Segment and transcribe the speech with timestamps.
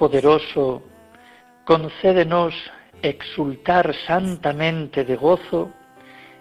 [0.00, 0.82] Todopoderoso,
[1.66, 2.54] concédenos
[3.02, 5.70] exultar santamente de gozo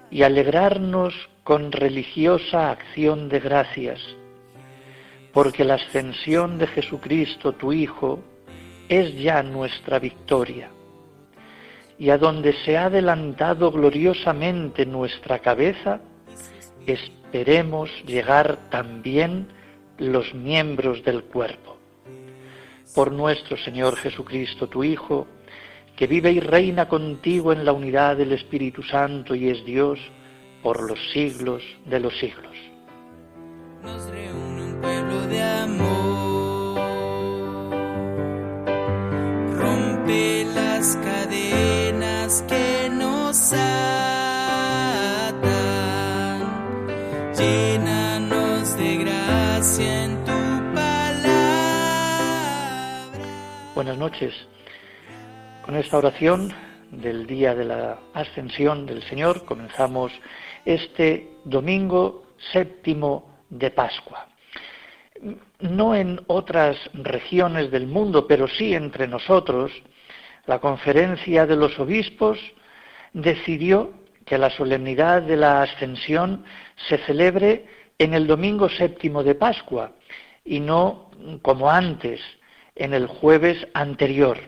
[0.09, 3.99] y alegrarnos con religiosa acción de gracias,
[5.33, 8.21] porque la ascensión de Jesucristo, tu Hijo,
[8.87, 10.69] es ya nuestra victoria
[11.97, 15.99] y a donde se ha adelantado gloriosamente nuestra cabeza,
[16.87, 19.49] esperemos llegar también
[19.97, 21.78] los miembros del cuerpo.
[22.93, 25.27] Por nuestro Señor Jesucristo, tu Hijo,
[25.95, 29.99] que vive y reina contigo en la unidad del Espíritu Santo y es Dios
[30.63, 32.55] por los siglos de los siglos.
[33.83, 36.79] Nos reúne un pueblo de amor,
[39.57, 44.18] rompe las cadenas que nos atan.
[53.89, 54.47] Buenas noches.
[55.65, 56.53] Con esta oración
[56.91, 60.11] del día de la ascensión del Señor comenzamos
[60.63, 64.27] este domingo séptimo de Pascua.
[65.61, 69.71] No en otras regiones del mundo, pero sí entre nosotros,
[70.45, 72.37] la conferencia de los obispos
[73.13, 73.91] decidió
[74.23, 76.45] que la solemnidad de la ascensión
[76.87, 77.65] se celebre
[77.97, 79.93] en el domingo séptimo de Pascua
[80.45, 81.09] y no
[81.41, 82.21] como antes,
[82.79, 84.39] en el jueves anterior,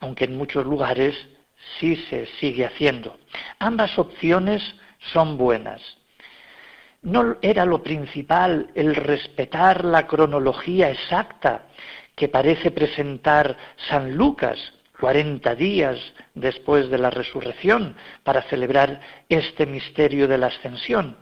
[0.00, 1.14] aunque en muchos lugares
[1.78, 3.18] sí se sigue haciendo.
[3.58, 4.62] Ambas opciones
[5.12, 5.82] son buenas.
[7.02, 11.66] No era lo principal el respetar la cronología exacta
[12.14, 13.56] que parece presentar
[13.88, 14.58] San Lucas,
[14.98, 15.98] 40 días
[16.34, 17.94] después de la resurrección
[18.24, 21.18] para celebrar este misterio de la ascensión,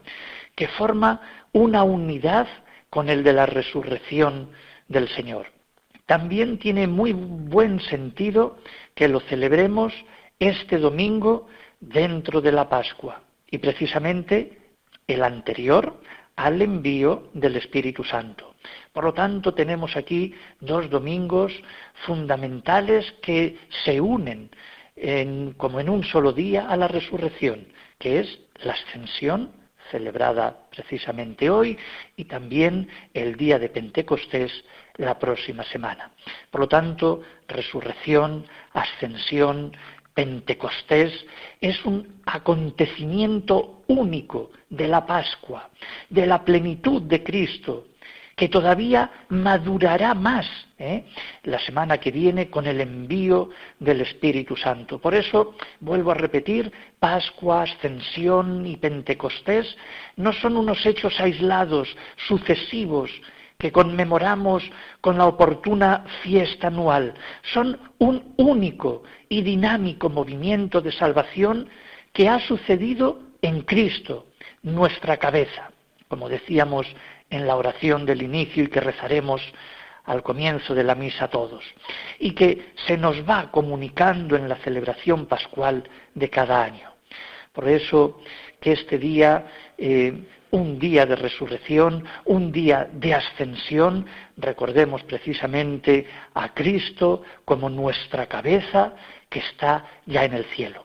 [0.54, 1.20] que forma
[1.52, 2.46] una unidad
[2.90, 4.50] con el de la resurrección
[4.86, 5.53] del Señor.
[6.06, 8.58] También tiene muy buen sentido
[8.94, 9.92] que lo celebremos
[10.38, 11.46] este domingo
[11.80, 14.58] dentro de la Pascua y precisamente
[15.06, 16.00] el anterior
[16.36, 18.54] al envío del Espíritu Santo.
[18.92, 21.52] Por lo tanto, tenemos aquí dos domingos
[22.06, 24.50] fundamentales que se unen
[25.56, 27.66] como en un solo día a la resurrección,
[27.98, 29.52] que es la ascensión
[29.90, 31.78] celebrada precisamente hoy
[32.16, 34.52] y también el día de Pentecostés
[34.96, 36.10] la próxima semana.
[36.50, 39.72] Por lo tanto, resurrección, ascensión,
[40.14, 41.26] Pentecostés
[41.60, 45.70] es un acontecimiento único de la Pascua,
[46.08, 47.88] de la plenitud de Cristo,
[48.36, 50.46] que todavía madurará más
[50.78, 51.04] ¿eh?
[51.44, 54.98] la semana que viene con el envío del Espíritu Santo.
[54.98, 59.76] Por eso, vuelvo a repetir, Pascua, Ascensión y Pentecostés
[60.16, 61.94] no son unos hechos aislados,
[62.26, 63.10] sucesivos,
[63.58, 64.64] que conmemoramos
[65.00, 67.14] con la oportuna fiesta anual.
[67.52, 71.68] Son un único y dinámico movimiento de salvación
[72.12, 74.26] que ha sucedido en Cristo,
[74.62, 75.70] nuestra cabeza.
[76.08, 76.86] Como decíamos
[77.30, 79.42] en la oración del inicio y que rezaremos
[80.04, 81.64] al comienzo de la misa todos,
[82.18, 86.92] y que se nos va comunicando en la celebración pascual de cada año.
[87.52, 88.20] Por eso
[88.60, 89.46] que este día,
[89.78, 90.12] eh,
[90.50, 94.06] un día de resurrección, un día de ascensión,
[94.36, 98.94] recordemos precisamente a Cristo como nuestra cabeza
[99.28, 100.84] que está ya en el cielo.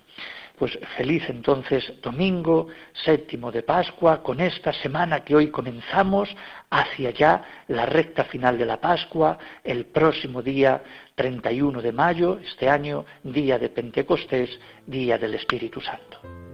[0.59, 2.67] Pues feliz entonces domingo,
[3.05, 6.29] séptimo de Pascua, con esta semana que hoy comenzamos
[6.69, 10.83] hacia ya la recta final de la Pascua, el próximo día
[11.15, 16.48] 31 de mayo, este año, día de Pentecostés, día del Espíritu Santo.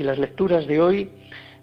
[0.00, 1.10] Y las lecturas de hoy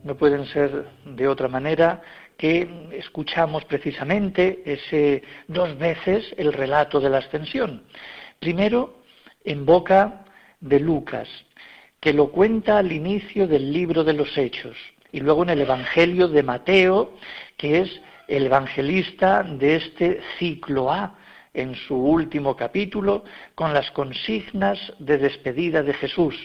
[0.04, 2.04] no pueden ser de otra manera
[2.38, 7.81] que escuchamos precisamente ese dos veces el relato de la ascensión.
[8.39, 9.01] Primero,
[9.44, 10.24] en boca
[10.60, 11.28] de Lucas,
[12.00, 14.78] que lo cuenta al inicio del libro de los Hechos,
[15.12, 17.13] y luego en el Evangelio de Mateo,
[17.57, 21.16] que es el evangelista de este ciclo A,
[21.56, 23.24] en su último capítulo,
[23.56, 26.36] con las consignas de despedida de Jesús.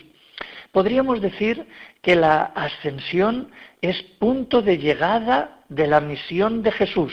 [0.73, 1.67] Podríamos decir
[2.01, 3.51] que la ascensión
[3.83, 7.13] es punto de llegada de la misión de Jesús,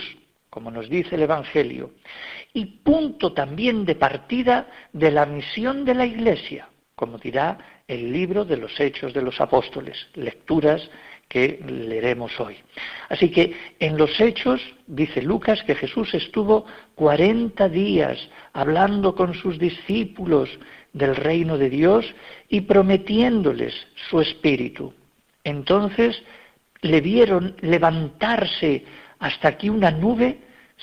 [0.50, 1.92] como nos dice el Evangelio,
[2.54, 8.46] y punto también de partida de la misión de la Iglesia, como dirá el libro
[8.46, 10.90] de los Hechos de los Apóstoles, lecturas
[11.30, 12.58] que leeremos hoy.
[13.08, 16.66] Así que en los hechos dice Lucas que Jesús estuvo
[16.96, 18.18] 40 días
[18.52, 20.50] hablando con sus discípulos
[20.94, 22.06] del reino de Dios
[22.48, 23.74] y prometiéndoles
[24.10, 24.94] su espíritu.
[25.44, 26.22] Entonces
[26.82, 28.86] le vieron levantarse
[29.20, 30.40] hasta que una nube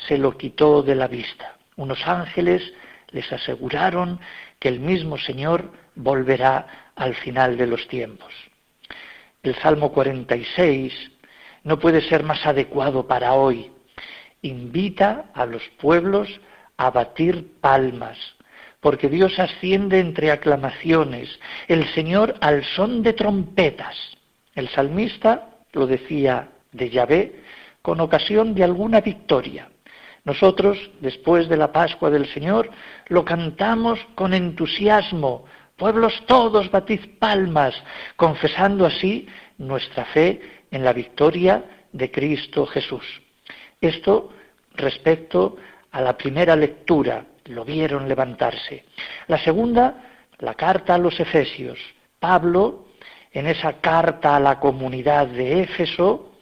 [0.06, 1.56] se lo quitó de la vista.
[1.76, 2.62] Unos ángeles
[3.11, 4.20] les aseguraron
[4.58, 8.32] que el mismo Señor volverá al final de los tiempos
[9.49, 11.12] el Salmo 46
[11.64, 13.70] no puede ser más adecuado para hoy.
[14.43, 16.29] Invita a los pueblos
[16.76, 18.19] a batir palmas,
[18.81, 21.28] porque Dios asciende entre aclamaciones,
[21.69, 23.96] el Señor al son de trompetas.
[24.55, 27.43] El salmista lo decía de Yahvé
[27.82, 29.69] con ocasión de alguna victoria.
[30.25, 32.70] Nosotros, después de la Pascua del Señor,
[33.08, 35.44] lo cantamos con entusiasmo,
[35.76, 37.75] Pueblos todos, batid palmas,
[38.17, 39.28] confesando así
[39.58, 40.40] nuestra fe
[40.70, 43.05] en la victoria de Cristo Jesús.
[43.81, 44.31] Esto
[44.73, 45.58] respecto
[45.90, 48.84] a la primera lectura, lo vieron levantarse.
[49.28, 50.02] La segunda,
[50.38, 51.78] la carta a los Efesios.
[52.19, 52.87] Pablo,
[53.32, 56.32] en esa carta a la comunidad de Éfeso,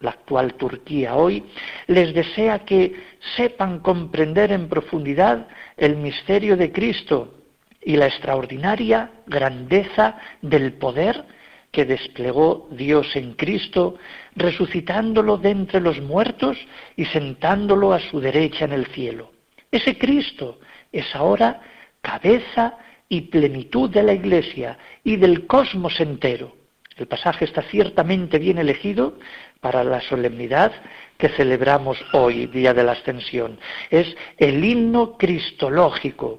[0.00, 1.44] la actual Turquía hoy,
[1.86, 2.94] les desea que
[3.36, 7.34] sepan comprender en profundidad el misterio de Cristo
[7.82, 11.24] y la extraordinaria grandeza del poder
[11.70, 13.96] que desplegó Dios en Cristo,
[14.36, 16.56] resucitándolo de entre los muertos
[16.94, 19.33] y sentándolo a su derecha en el cielo.
[19.74, 20.60] Ese Cristo
[20.92, 21.60] es ahora
[22.00, 22.78] cabeza
[23.08, 26.54] y plenitud de la Iglesia y del cosmos entero.
[26.96, 29.18] El pasaje está ciertamente bien elegido
[29.60, 30.70] para la solemnidad
[31.18, 33.58] que celebramos hoy, Día de la Ascensión.
[33.90, 36.38] Es el himno cristológico,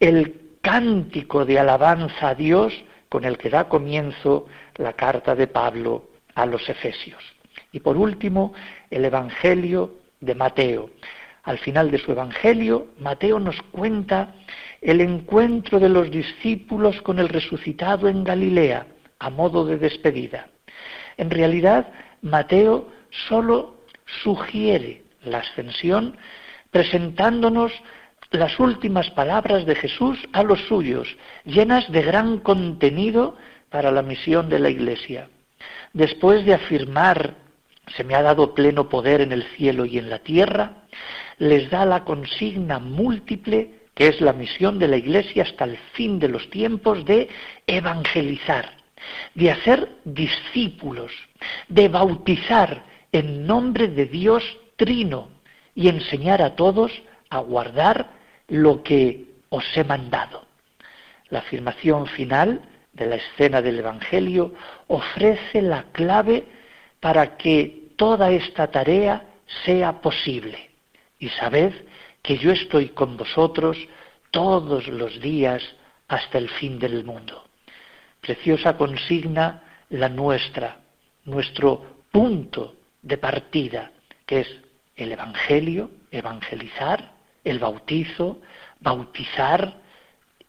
[0.00, 2.72] el cántico de alabanza a Dios
[3.10, 4.46] con el que da comienzo
[4.76, 7.22] la carta de Pablo a los Efesios.
[7.70, 8.54] Y por último,
[8.88, 10.88] el Evangelio de Mateo.
[11.42, 14.34] Al final de su Evangelio, Mateo nos cuenta
[14.80, 18.86] el encuentro de los discípulos con el resucitado en Galilea,
[19.18, 20.48] a modo de despedida.
[21.16, 22.88] En realidad, Mateo
[23.28, 23.82] solo
[24.22, 26.16] sugiere la ascensión
[26.70, 27.72] presentándonos
[28.30, 33.36] las últimas palabras de Jesús a los suyos, llenas de gran contenido
[33.68, 35.28] para la misión de la Iglesia.
[35.92, 37.34] Después de afirmar,
[37.96, 40.84] se me ha dado pleno poder en el cielo y en la tierra,
[41.42, 46.20] les da la consigna múltiple, que es la misión de la Iglesia hasta el fin
[46.20, 47.28] de los tiempos, de
[47.66, 48.70] evangelizar,
[49.34, 51.10] de hacer discípulos,
[51.66, 54.44] de bautizar en nombre de Dios
[54.76, 55.30] Trino
[55.74, 56.92] y enseñar a todos
[57.28, 58.10] a guardar
[58.46, 60.46] lo que os he mandado.
[61.28, 64.54] La afirmación final de la escena del Evangelio
[64.86, 66.44] ofrece la clave
[67.00, 69.26] para que toda esta tarea
[69.64, 70.71] sea posible.
[71.22, 71.72] Y sabed
[72.20, 73.78] que yo estoy con vosotros
[74.32, 75.62] todos los días
[76.08, 77.44] hasta el fin del mundo.
[78.20, 80.80] Preciosa consigna la nuestra,
[81.24, 83.92] nuestro punto de partida,
[84.26, 84.48] que es
[84.96, 87.12] el Evangelio, evangelizar,
[87.44, 88.40] el bautizo,
[88.80, 89.80] bautizar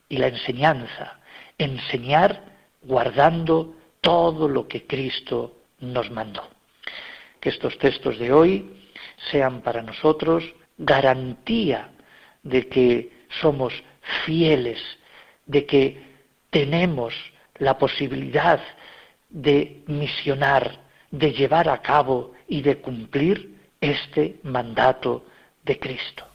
[0.09, 1.19] y la enseñanza,
[1.59, 2.45] enseñar
[2.81, 6.49] guardando todo lo que Cristo nos mandó.
[7.39, 8.89] Que estos textos de hoy
[9.29, 10.43] sean para nosotros
[10.77, 11.89] garantía
[12.43, 13.11] de que
[13.41, 13.73] somos
[14.25, 14.81] fieles,
[15.45, 16.01] de que
[16.49, 17.13] tenemos
[17.57, 18.61] la posibilidad
[19.29, 20.79] de misionar,
[21.11, 25.25] de llevar a cabo y de cumplir este mandato
[25.63, 26.25] de Cristo.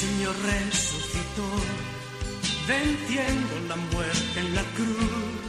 [0.00, 1.48] Resucitó,
[2.68, 5.48] venciendo la muerte en la cruz.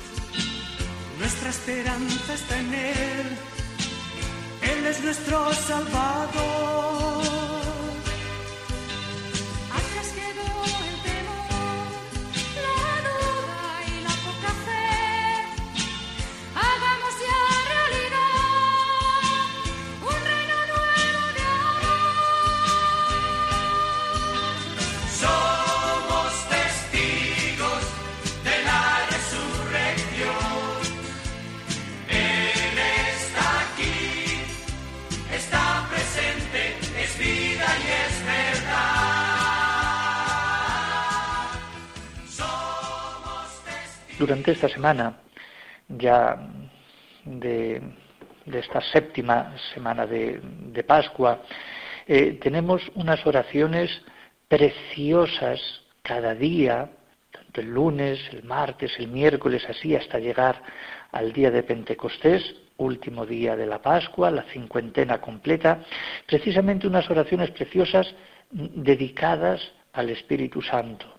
[1.20, 3.38] Nuestra esperanza está en Él.
[4.62, 7.29] Él es nuestro Salvador.
[44.20, 45.18] Durante esta semana,
[45.88, 46.38] ya
[47.24, 47.82] de,
[48.46, 51.42] esta séptima semana de, Pascua,
[52.06, 53.90] eh, tenemos unas oraciones
[54.50, 55.62] preciosas
[56.02, 56.90] cada día,
[57.32, 60.62] tanto el lunes, el martes, el miércoles, así hasta llegar
[61.14, 62.44] al día de Pentecostés,
[62.76, 65.80] último día de la Pascua, la cincuentena completa,
[66.28, 68.14] precisamente unas oraciones preciosas
[68.52, 69.62] dedicadas
[69.94, 71.19] al Espíritu Santo.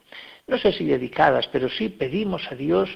[0.51, 2.91] No sé si dedicadas, pero sí pedimos a Dios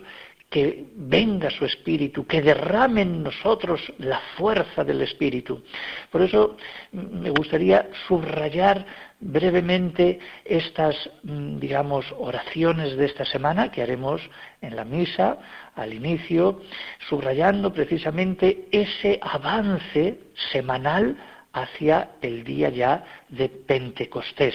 [0.50, 5.62] que venga su Espíritu, que derrame en nosotros la fuerza del Espíritu.
[6.10, 6.56] Por eso
[6.90, 8.84] mm, me gustaría subrayar
[9.20, 14.20] brevemente estas, mm, digamos, oraciones de esta semana que haremos
[14.60, 15.38] en la misa
[15.76, 16.60] al inicio,
[17.08, 20.18] subrayando precisamente ese avance
[20.50, 21.16] semanal
[21.52, 24.54] hacia el día ya de Pentecostés,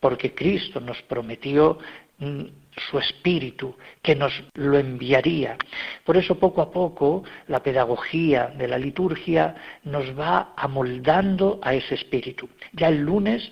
[0.00, 1.78] porque Cristo nos prometió
[2.18, 5.56] su espíritu, que nos lo enviaría.
[6.04, 11.94] Por eso poco a poco la pedagogía de la liturgia nos va amoldando a ese
[11.94, 12.48] espíritu.
[12.72, 13.50] Ya el lunes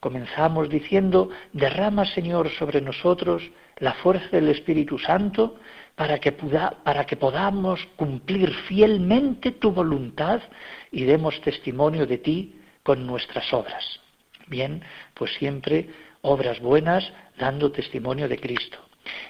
[0.00, 3.42] comenzamos diciendo, derrama Señor sobre nosotros
[3.78, 5.56] la fuerza del Espíritu Santo
[5.94, 10.42] para que, para que podamos cumplir fielmente tu voluntad
[10.90, 14.00] y demos testimonio de ti con nuestras obras.
[14.46, 14.82] Bien,
[15.14, 15.88] pues siempre
[16.24, 18.78] obras buenas dando testimonio de Cristo.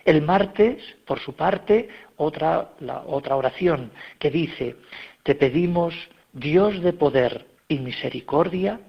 [0.05, 4.77] El martes, por su parte, otra, la, otra oración que dice,
[5.25, 5.95] te pedimos,
[6.33, 8.81] Dios de poder y misericordia,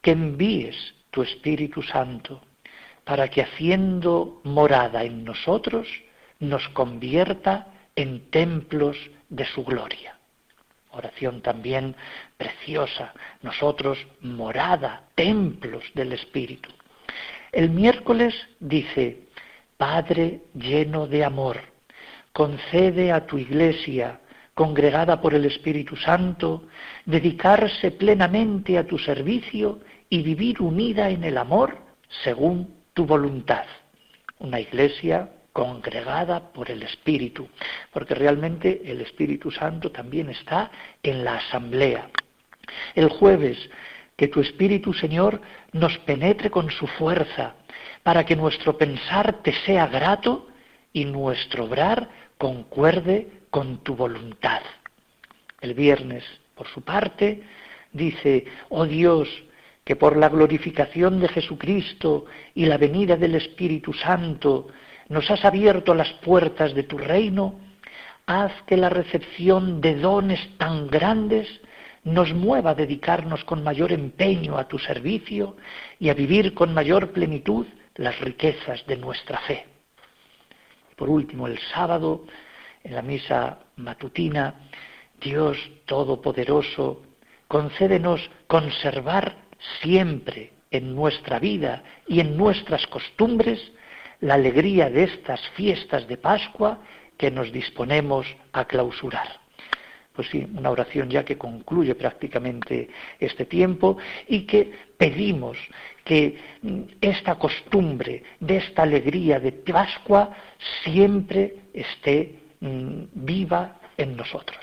[0.00, 0.76] que envíes
[1.10, 2.40] tu Espíritu Santo
[3.04, 5.86] para que haciendo morada en nosotros
[6.38, 8.96] nos convierta en templos
[9.28, 10.16] de su gloria.
[10.92, 11.94] Oración también
[12.36, 13.12] preciosa,
[13.42, 16.70] nosotros morada, templos del Espíritu.
[17.52, 19.28] El miércoles dice,
[19.76, 21.60] Padre lleno de amor,
[22.32, 24.20] concede a tu iglesia,
[24.54, 26.64] congregada por el Espíritu Santo,
[27.06, 31.78] dedicarse plenamente a tu servicio y vivir unida en el amor
[32.22, 33.64] según tu voluntad.
[34.38, 37.48] Una iglesia congregada por el Espíritu,
[37.92, 40.70] porque realmente el Espíritu Santo también está
[41.02, 42.10] en la asamblea.
[42.94, 43.58] El jueves,
[44.20, 45.40] que tu Espíritu, Señor,
[45.72, 47.54] nos penetre con su fuerza,
[48.02, 50.46] para que nuestro pensar te sea grato
[50.92, 54.60] y nuestro obrar concuerde con tu voluntad.
[55.62, 56.22] El viernes,
[56.54, 57.44] por su parte,
[57.94, 59.26] dice, oh Dios,
[59.84, 64.68] que por la glorificación de Jesucristo y la venida del Espíritu Santo
[65.08, 67.58] nos has abierto las puertas de tu reino,
[68.26, 71.59] haz que la recepción de dones tan grandes
[72.04, 75.56] nos mueva a dedicarnos con mayor empeño a tu servicio
[75.98, 77.66] y a vivir con mayor plenitud
[77.96, 79.66] las riquezas de nuestra fe.
[80.96, 82.24] Por último, el sábado,
[82.82, 84.54] en la misa matutina,
[85.20, 87.02] Dios Todopoderoso,
[87.48, 89.36] concédenos conservar
[89.82, 93.72] siempre en nuestra vida y en nuestras costumbres
[94.20, 96.78] la alegría de estas fiestas de Pascua
[97.18, 99.39] que nos disponemos a clausurar.
[100.20, 103.96] Pues una oración ya que concluye prácticamente este tiempo
[104.28, 105.56] y que pedimos
[106.04, 110.36] que mm, esta costumbre de esta alegría de Pascua
[110.84, 114.60] siempre esté mm, viva en nosotros.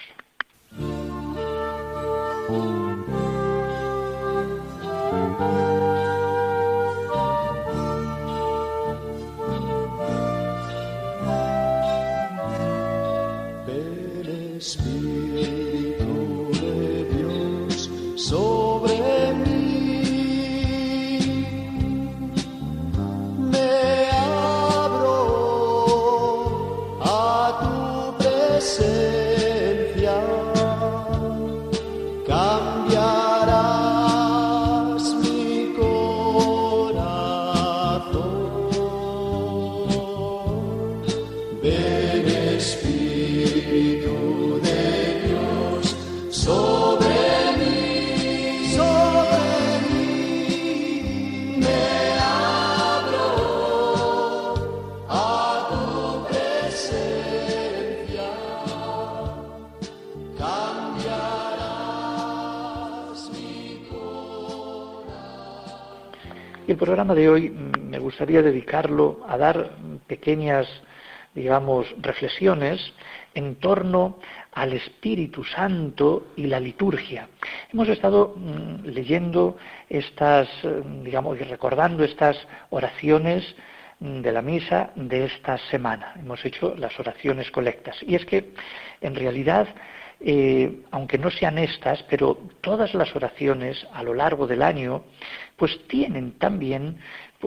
[66.68, 69.72] Y el programa de hoy mm, me gustaría dedicarlo a dar
[70.06, 70.68] pequeñas,
[71.34, 72.94] digamos, reflexiones
[73.34, 74.20] en torno
[74.52, 77.30] al Espíritu Santo y la liturgia.
[77.72, 79.56] Hemos estado mm, leyendo
[79.88, 82.38] estas, eh, digamos, y recordando estas
[82.70, 83.56] oraciones
[84.02, 86.16] mm, de la misa de esta semana.
[86.20, 87.96] Hemos hecho las oraciones colectas.
[88.06, 88.52] Y es que,
[89.00, 89.70] en realidad,
[90.20, 95.04] eh, aunque no sean estas, pero todas las oraciones a lo largo del año,
[95.58, 96.98] pues tienen también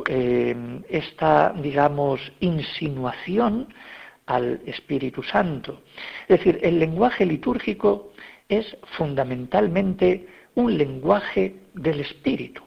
[0.09, 3.73] eh, esta, digamos, insinuación
[4.26, 5.83] al Espíritu Santo.
[6.29, 8.12] Es decir, el lenguaje litúrgico
[8.49, 12.62] es fundamentalmente un lenguaje del Espíritu.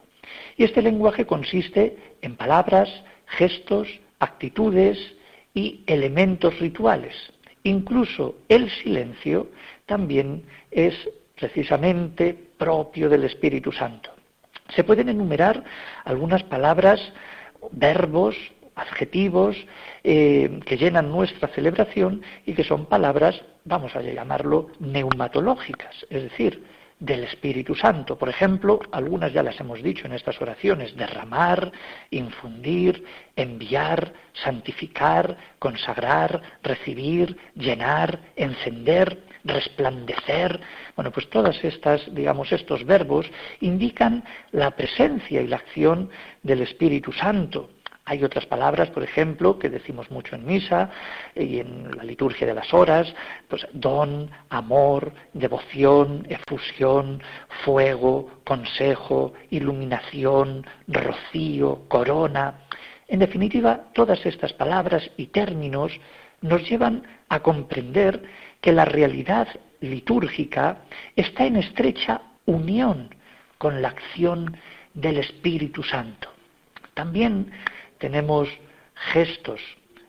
[0.57, 2.89] Y este lenguaje consiste en palabras,
[3.27, 3.87] gestos,
[4.19, 4.97] actitudes
[5.53, 7.13] y elementos rituales.
[7.63, 9.49] Incluso el silencio
[9.85, 10.95] también es
[11.35, 14.12] precisamente propio del Espíritu Santo.
[14.75, 15.63] Se pueden enumerar
[16.05, 16.99] algunas palabras,
[17.71, 18.35] verbos,
[18.75, 19.55] adjetivos
[20.03, 26.63] eh, que llenan nuestra celebración y que son palabras, vamos a llamarlo, neumatológicas, es decir,
[26.99, 28.17] del Espíritu Santo.
[28.17, 31.71] Por ejemplo, algunas ya las hemos dicho en estas oraciones, derramar,
[32.11, 33.03] infundir,
[33.35, 40.61] enviar, santificar, consagrar, recibir, llenar, encender, resplandecer.
[40.95, 43.25] Bueno, pues todas estas, digamos, estos verbos
[43.61, 46.09] indican la presencia y la acción
[46.43, 47.69] del Espíritu Santo.
[48.05, 50.89] Hay otras palabras, por ejemplo, que decimos mucho en misa
[51.35, 53.13] y en la liturgia de las horas,
[53.47, 57.23] pues don, amor, devoción, efusión,
[57.63, 62.65] fuego, consejo, iluminación, rocío, corona.
[63.07, 65.93] En definitiva, todas estas palabras y términos
[66.41, 68.21] nos llevan a comprender
[68.59, 69.47] que la realidad
[69.83, 70.83] litúrgica
[71.15, 73.13] está en estrecha unión
[73.57, 74.57] con la acción
[74.93, 76.29] del Espíritu Santo.
[76.93, 77.51] También
[77.97, 78.47] tenemos
[79.11, 79.59] gestos,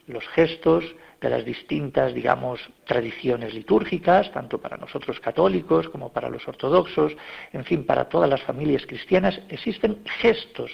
[0.06, 0.84] los gestos
[1.20, 7.16] de las distintas, digamos, tradiciones litúrgicas, tanto para nosotros católicos como para los ortodoxos,
[7.52, 10.70] en fin, para todas las familias cristianas, existen gestos,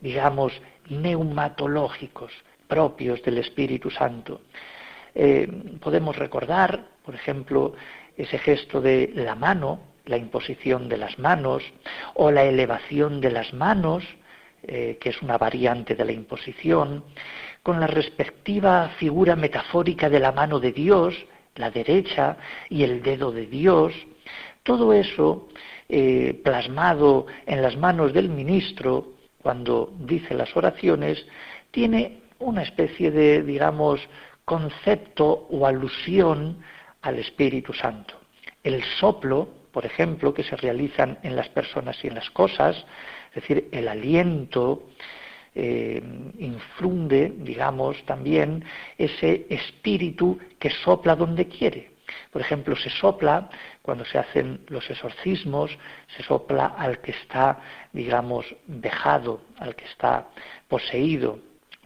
[0.00, 0.52] digamos,
[0.88, 2.32] neumatológicos
[2.66, 4.40] propios del Espíritu Santo.
[5.14, 5.48] Eh,
[5.80, 7.74] podemos recordar, por ejemplo,
[8.16, 11.62] ese gesto de la mano, la imposición de las manos,
[12.14, 14.04] o la elevación de las manos,
[14.62, 17.04] eh, que es una variante de la imposición,
[17.62, 21.14] con la respectiva figura metafórica de la mano de Dios,
[21.56, 22.36] la derecha
[22.68, 23.92] y el dedo de Dios,
[24.62, 25.48] todo eso
[25.88, 31.24] eh, plasmado en las manos del ministro cuando dice las oraciones,
[31.70, 34.00] tiene una especie de, digamos,
[34.44, 36.58] concepto o alusión
[37.06, 38.14] al Espíritu Santo.
[38.64, 42.76] El soplo, por ejemplo, que se realizan en las personas y en las cosas,
[43.28, 44.88] es decir, el aliento
[45.54, 46.02] eh,
[47.38, 48.64] digamos, también
[48.98, 51.92] ese espíritu que sopla donde quiere.
[52.30, 53.48] Por ejemplo, se sopla
[53.82, 55.70] cuando se hacen los exorcismos,
[56.16, 57.60] se sopla al que está,
[57.92, 60.28] digamos, dejado, al que está
[60.68, 61.38] poseído.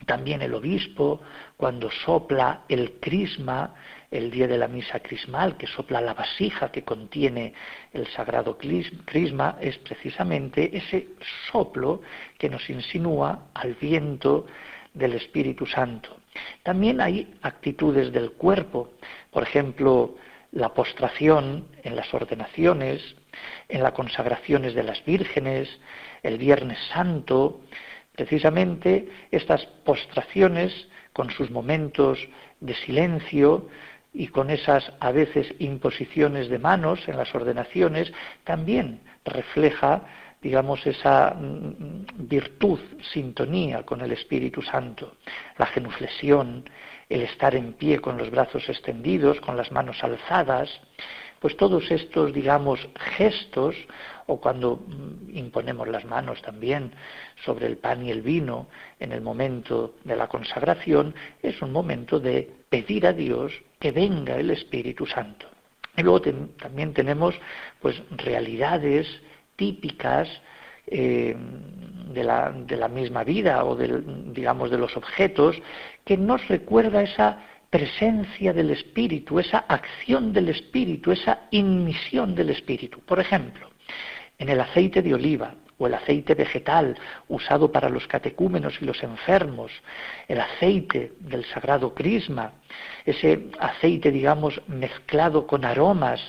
[0.07, 1.21] También el obispo,
[1.57, 3.75] cuando sopla el crisma,
[4.11, 7.55] el día de la misa crismal, que sopla la vasija que contiene
[7.93, 11.11] el sagrado crisma, es precisamente ese
[11.51, 12.03] soplo
[12.37, 14.47] que nos insinúa al viento
[14.95, 16.19] del Espíritu Santo.
[16.63, 18.93] También hay actitudes del cuerpo,
[19.31, 20.17] por ejemplo,
[20.53, 23.15] la postración en las ordenaciones,
[23.69, 25.69] en las consagraciones de las vírgenes,
[26.25, 27.61] el Viernes Santo,
[28.17, 32.19] precisamente estas postraciones con sus momentos
[32.61, 33.69] de silencio
[34.13, 38.13] y con esas a veces imposiciones de manos en las ordenaciones,
[38.45, 40.03] también refleja,
[40.43, 42.81] digamos, esa mm, virtud,
[43.13, 45.17] sintonía con el Espíritu Santo,
[45.59, 46.69] la genuflexión,
[47.09, 50.71] el estar en pie con los brazos extendidos, con las manos alzadas,
[51.41, 53.75] pues todos estos, digamos, gestos,
[54.27, 56.93] o cuando mm, imponemos las manos también
[57.45, 58.69] sobre el pan y el vino
[58.99, 64.37] en el momento de la consagración, es un momento de pedir a Dios que venga
[64.37, 65.47] el Espíritu Santo.
[65.97, 66.23] Y luego
[66.57, 67.35] también tenemos
[67.81, 69.07] pues realidades
[69.57, 70.29] típicas
[70.87, 71.37] eh,
[72.15, 75.61] de, la, de, la, misma vida o del, digamos de los objetos
[76.05, 83.01] que nos recuerda esa presencia del Espíritu, esa acción del Espíritu, esa inmisión del Espíritu.
[83.01, 83.69] Por ejemplo,
[84.39, 89.03] en el aceite de oliva o el aceite vegetal usado para los catecúmenos y los
[89.03, 89.73] enfermos,
[90.29, 92.53] el aceite del sagrado crisma,
[93.07, 96.21] ese aceite, digamos, mezclado con aromas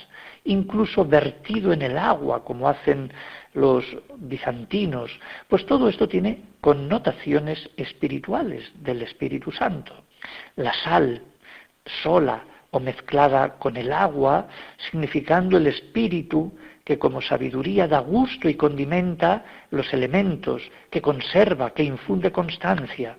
[0.44, 3.12] incluso vertido en el agua, como hacen
[3.54, 3.84] los
[4.16, 5.10] bizantinos,
[5.46, 9.92] pues todo esto tiene connotaciones espirituales del Espíritu Santo.
[10.56, 11.22] La sal
[12.02, 14.48] sola o mezclada con el agua,
[14.90, 16.52] significando el espíritu
[16.84, 23.18] que como sabiduría da gusto y condimenta los elementos, que conserva, que infunde constancia.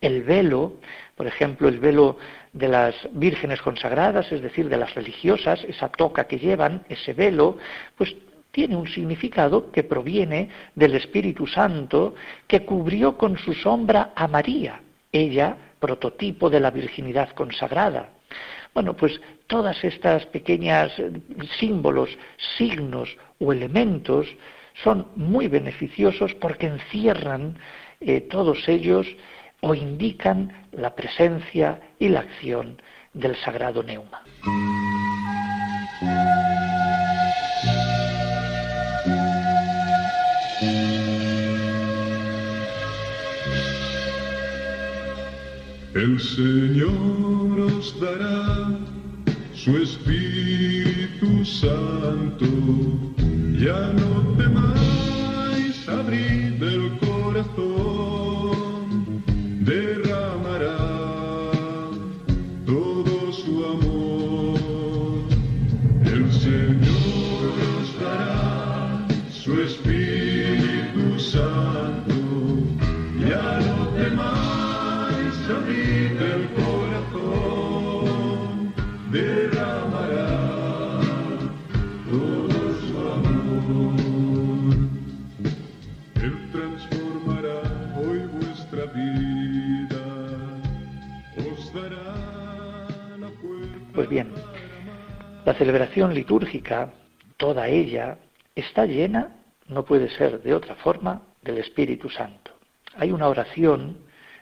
[0.00, 0.80] El velo,
[1.14, 2.18] por ejemplo, el velo
[2.52, 7.58] de las vírgenes consagradas, es decir, de las religiosas, esa toca que llevan, ese velo,
[7.96, 8.14] pues
[8.50, 12.14] tiene un significado que proviene del Espíritu Santo
[12.46, 18.10] que cubrió con su sombra a María, ella prototipo de la virginidad consagrada.
[18.72, 19.20] Bueno, pues
[19.52, 21.12] todas estas pequeñas eh,
[21.60, 22.08] símbolos,
[22.56, 24.26] signos o elementos
[24.82, 27.58] son muy beneficiosos porque encierran
[28.00, 29.06] eh, todos ellos
[29.60, 30.38] o indican
[30.72, 32.80] la presencia y la acción
[33.12, 34.22] del sagrado neuma.
[45.94, 48.61] El Señor os dará
[49.64, 52.46] su Espíritu Santo.
[53.60, 56.41] Ya no temáis abrir
[94.12, 94.30] bien,
[95.46, 96.92] la celebración litúrgica,
[97.38, 98.18] toda ella,
[98.54, 99.36] está llena,
[99.68, 102.52] no puede ser de otra forma, del Espíritu Santo.
[102.96, 103.96] Hay una oración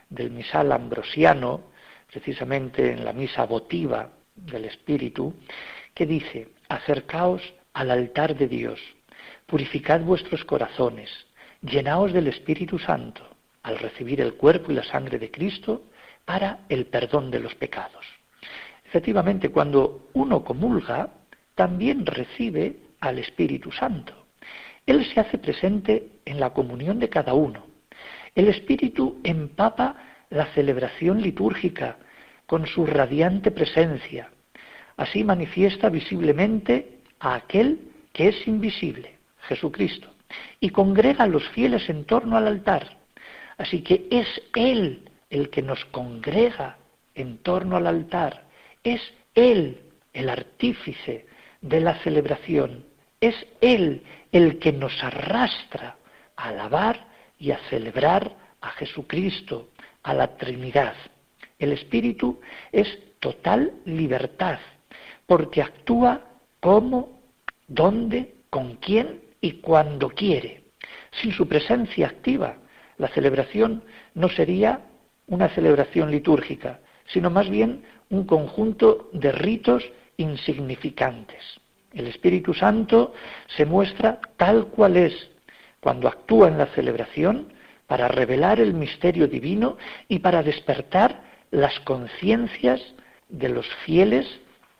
[0.09, 1.61] del misal ambrosiano,
[2.11, 5.33] precisamente en la misa votiva del Espíritu,
[5.93, 8.79] que dice, acercaos al altar de Dios,
[9.45, 11.09] purificad vuestros corazones,
[11.61, 13.23] llenaos del Espíritu Santo
[13.63, 15.83] al recibir el cuerpo y la sangre de Cristo
[16.25, 18.05] para el perdón de los pecados.
[18.91, 21.11] Efectivamente, cuando uno comulga,
[21.55, 24.13] también recibe al Espíritu Santo.
[24.85, 27.65] Él se hace presente en la comunión de cada uno.
[28.35, 29.95] El Espíritu empapa
[30.29, 31.99] la celebración litúrgica
[32.45, 34.29] con su radiante presencia.
[34.97, 37.79] Así manifiesta visiblemente a aquel
[38.11, 40.09] que es invisible, Jesucristo,
[40.59, 42.97] y congrega a los fieles en torno al altar.
[43.57, 46.75] Así que es Él el que nos congrega
[47.15, 48.50] en torno al altar.
[48.83, 49.01] Es
[49.35, 49.81] Él
[50.13, 51.25] el artífice
[51.61, 52.85] de la celebración.
[53.19, 55.97] Es Él el que nos arrastra
[56.35, 59.69] a alabar y a celebrar a Jesucristo,
[60.03, 60.95] a la Trinidad.
[61.59, 62.39] El Espíritu
[62.71, 62.87] es
[63.19, 64.59] total libertad,
[65.27, 66.21] porque actúa
[66.59, 67.21] como,
[67.67, 70.63] dónde, con quién y cuando quiere.
[71.21, 72.57] Sin su presencia activa,
[72.97, 74.81] la celebración no sería
[75.27, 79.83] una celebración litúrgica, sino más bien un conjunto de ritos
[80.17, 81.41] insignificantes.
[81.93, 83.13] El Espíritu Santo
[83.55, 85.29] se muestra tal cual es
[85.79, 87.53] cuando actúa en la celebración
[87.87, 92.81] para revelar el misterio divino y para despertar las conciencias
[93.29, 94.27] de los fieles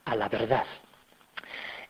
[0.06, 0.66] a la verdad.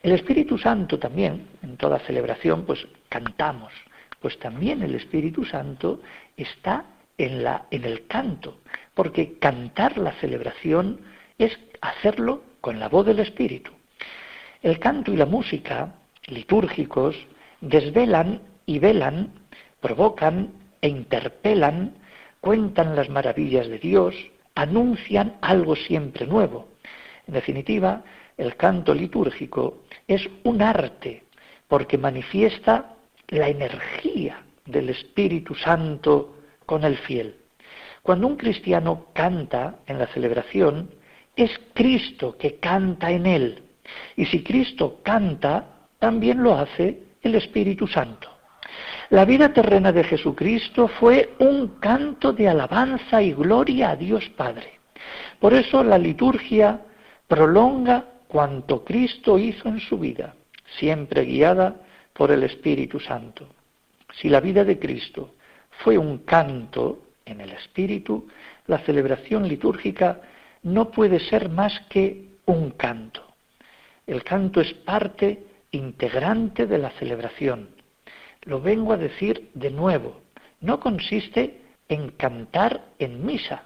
[0.02, 3.72] El Espíritu Santo también, en toda celebración, pues cantamos,
[4.20, 6.02] pues también el Espíritu Santo
[6.38, 6.86] está
[7.18, 8.62] en, la, en el canto,
[8.96, 11.00] porque cantar la celebración
[11.46, 13.72] es hacerlo con la voz del Espíritu.
[14.62, 15.96] El canto y la música
[16.28, 17.16] litúrgicos
[17.62, 19.34] desvelan y velan,
[19.80, 21.96] provocan e interpelan,
[22.40, 24.16] cuentan las maravillas de Dios,
[24.56, 26.70] anuncian algo siempre nuevo.
[27.28, 28.04] En definitiva,
[28.38, 31.24] el canto litúrgico es un arte
[31.68, 32.96] porque manifiesta
[33.30, 37.36] la energía del Espíritu Santo con el fiel.
[38.02, 40.90] Cuando un cristiano canta en la celebración,
[41.36, 43.64] es Cristo que canta en él.
[44.16, 48.30] Y si Cristo canta, también lo hace el Espíritu Santo.
[49.10, 54.80] La vida terrena de Jesucristo fue un canto de alabanza y gloria a Dios Padre.
[55.40, 56.82] Por eso la liturgia
[57.28, 60.36] prolonga cuanto Cristo hizo en su vida,
[60.80, 61.76] siempre guiada
[62.14, 63.48] por el Espíritu Santo.
[64.14, 65.36] Si la vida de Cristo
[65.84, 68.28] fue un canto en el Espíritu,
[68.68, 70.22] la celebración litúrgica
[70.64, 73.24] no puede ser más que un canto.
[74.06, 77.70] El canto es parte integrante de la celebración.
[78.44, 80.22] Lo vengo a decir de nuevo.
[80.60, 83.64] No consiste en cantar en misa,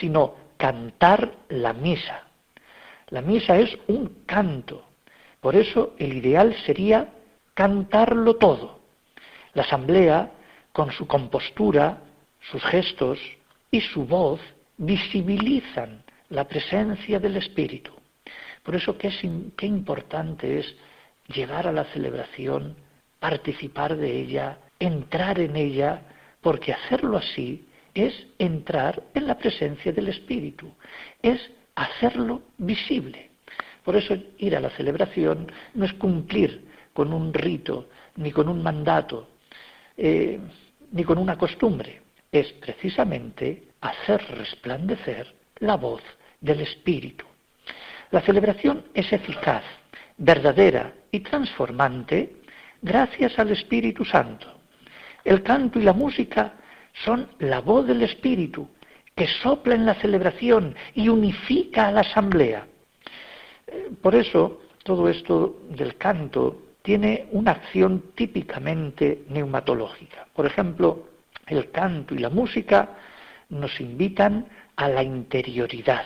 [0.00, 2.24] sino cantar la misa.
[3.08, 4.86] La misa es un canto.
[5.40, 7.12] Por eso el ideal sería
[7.54, 8.80] cantarlo todo.
[9.54, 10.30] La asamblea,
[10.72, 11.98] con su compostura,
[12.50, 13.18] sus gestos
[13.70, 14.40] y su voz,
[14.78, 16.01] visibilizan
[16.32, 17.92] la presencia del Espíritu.
[18.62, 19.10] Por eso qué,
[19.66, 20.76] importante es
[21.28, 22.74] llegar a la celebración,
[23.18, 26.02] participar de ella, entrar en ella,
[26.40, 30.72] porque hacerlo así es entrar en la presencia del Espíritu,
[31.20, 31.38] es
[31.74, 33.30] hacerlo visible.
[33.84, 38.62] Por eso ir a la celebración no es cumplir con un rito, ni con un
[38.62, 39.28] mandato,
[39.98, 40.40] eh,
[40.92, 46.02] ni con una costumbre, es precisamente hacer resplandecer la voz
[46.42, 47.24] del Espíritu.
[48.10, 49.64] La celebración es eficaz,
[50.18, 52.36] verdadera y transformante
[52.82, 54.60] gracias al Espíritu Santo.
[55.24, 56.54] El canto y la música
[57.04, 58.68] son la voz del Espíritu
[59.14, 62.66] que sopla en la celebración y unifica a la asamblea.
[63.66, 70.26] Eh, por eso, todo esto del canto tiene una acción típicamente neumatológica.
[70.34, 71.08] Por ejemplo,
[71.46, 72.96] el canto y la música
[73.48, 76.04] nos invitan a la interioridad.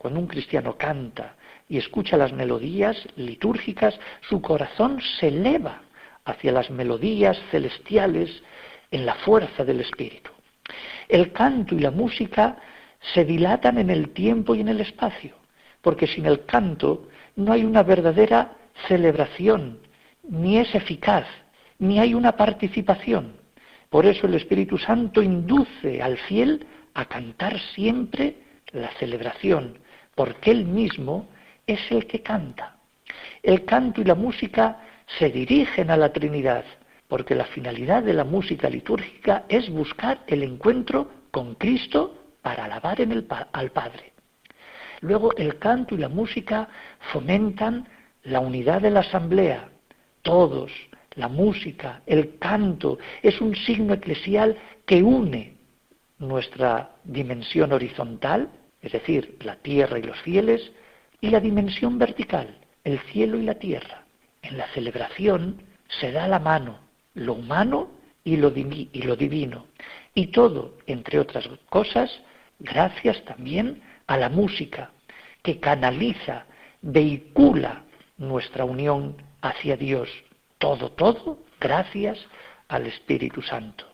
[0.00, 1.36] Cuando un cristiano canta
[1.68, 5.82] y escucha las melodías litúrgicas, su corazón se eleva
[6.24, 8.30] hacia las melodías celestiales
[8.90, 10.30] en la fuerza del Espíritu.
[11.06, 12.56] El canto y la música
[13.12, 15.34] se dilatan en el tiempo y en el espacio,
[15.82, 18.56] porque sin el canto no hay una verdadera
[18.88, 19.80] celebración,
[20.26, 21.26] ni es eficaz,
[21.78, 23.34] ni hay una participación.
[23.90, 28.36] Por eso el Espíritu Santo induce al fiel a cantar siempre
[28.72, 29.78] la celebración,
[30.20, 31.30] porque Él mismo
[31.66, 32.76] es el que canta.
[33.42, 34.78] El canto y la música
[35.18, 36.62] se dirigen a la Trinidad,
[37.08, 43.00] porque la finalidad de la música litúrgica es buscar el encuentro con Cristo para alabar
[43.00, 44.12] en el, al Padre.
[45.00, 46.68] Luego el canto y la música
[47.12, 47.88] fomentan
[48.24, 49.70] la unidad de la asamblea.
[50.20, 50.70] Todos,
[51.14, 54.54] la música, el canto, es un signo eclesial
[54.84, 55.56] que une
[56.18, 58.50] nuestra dimensión horizontal,
[58.82, 60.72] es decir, la tierra y los fieles,
[61.20, 64.04] y la dimensión vertical, el cielo y la tierra.
[64.42, 65.62] En la celebración
[66.00, 67.90] se da la mano lo humano
[68.24, 69.66] y lo, divino.
[70.14, 72.10] Y todo, entre otras cosas,
[72.58, 74.92] gracias también a la música,
[75.42, 76.46] que canaliza,
[76.82, 77.84] vehicula
[78.18, 80.08] nuestra unión hacia Dios.
[80.58, 82.18] Todo, todo, gracias
[82.68, 83.86] al Espíritu Santo.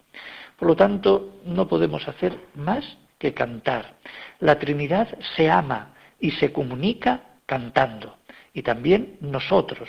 [0.58, 3.96] Por lo tanto, no podemos hacer más que cantar.
[4.38, 8.18] La Trinidad se ama y se comunica cantando.
[8.52, 9.88] Y también nosotros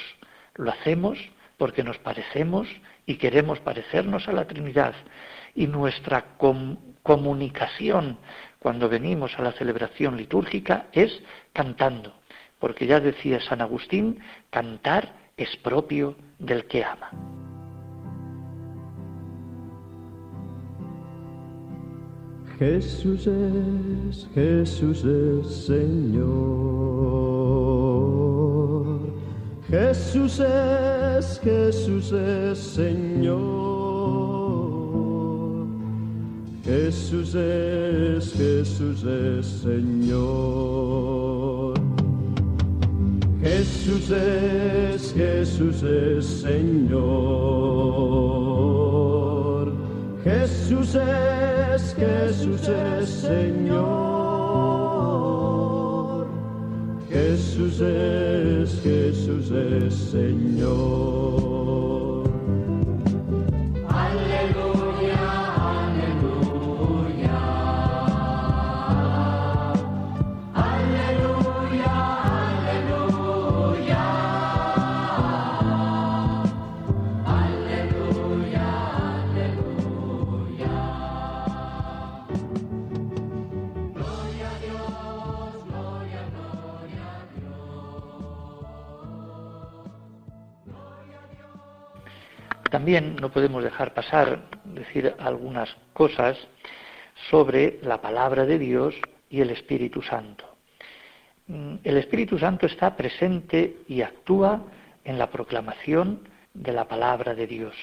[0.56, 1.18] lo hacemos
[1.58, 2.68] porque nos parecemos
[3.06, 4.94] y queremos parecernos a la Trinidad.
[5.56, 6.36] Y nuestra
[7.04, 8.20] comunicación
[8.60, 12.20] cuando venimos a la celebración litúrgica es cantando,
[12.60, 17.37] porque ya decía San Agustín, cantar es propio del que ama.
[22.60, 26.28] Jesús es, Jesús es Señor.
[29.70, 34.08] Jesús es, Jesús es Señor.
[36.66, 40.18] Jesús es, Jesús es Señor.
[43.44, 47.68] Jesús es, Jesús es Señor.
[50.28, 53.88] Jesús es, Jesús es Señor.
[57.10, 61.57] Jesús es, Jesús es Señor.
[92.70, 96.38] También no podemos dejar pasar decir algunas cosas
[97.30, 98.96] sobre la palabra de Dios
[99.30, 100.46] y el Espíritu Santo.
[101.48, 104.64] Mm, El Espíritu Santo está presente y actúa
[105.04, 107.76] en la proclamación de la palabra de Dios.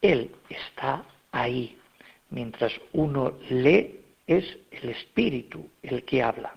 [0.00, 1.76] Él está ahí.
[2.30, 6.54] Mientras uno lee, es el Espíritu el que habla.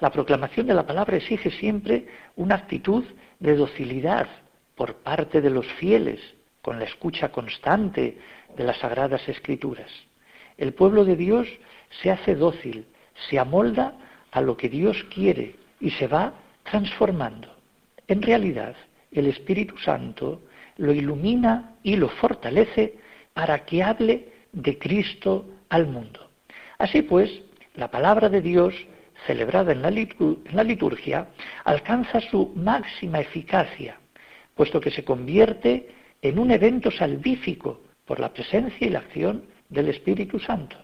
[0.00, 2.06] La proclamación de la palabra exige siempre
[2.36, 3.04] una actitud
[3.40, 4.28] de docilidad
[4.76, 6.20] por parte de los fieles,
[6.68, 8.18] con la escucha constante
[8.54, 9.90] de las sagradas escrituras.
[10.58, 11.48] El pueblo de Dios
[12.02, 12.84] se hace dócil,
[13.30, 13.94] se amolda
[14.32, 17.56] a lo que Dios quiere y se va transformando.
[18.06, 18.76] En realidad,
[19.12, 20.42] el Espíritu Santo
[20.76, 22.98] lo ilumina y lo fortalece
[23.32, 26.28] para que hable de Cristo al mundo.
[26.76, 27.30] Así pues,
[27.76, 28.74] la palabra de Dios
[29.26, 31.28] celebrada en la liturgia
[31.64, 33.98] alcanza su máxima eficacia,
[34.54, 39.88] puesto que se convierte en un evento salvífico por la presencia y la acción del
[39.88, 40.76] Espíritu Santo.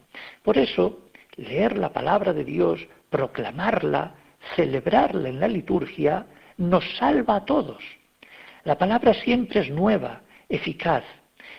[0.43, 4.15] Por eso, leer la palabra de Dios, proclamarla,
[4.55, 6.27] celebrarla en la liturgia,
[6.59, 7.83] nos salva a todos.
[8.65, 11.05] La palabra siempre es nueva, eficaz,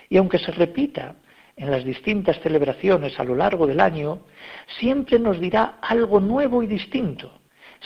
[0.09, 1.15] y aunque se repita
[1.55, 4.21] en las distintas celebraciones a lo largo del año,
[4.79, 7.39] siempre nos dirá algo nuevo y distinto.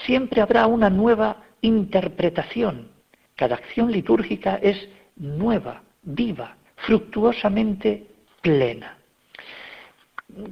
[0.05, 2.91] Siempre habrá una nueva interpretación.
[3.35, 8.07] Cada acción litúrgica es nueva, viva, fructuosamente
[8.41, 8.97] plena.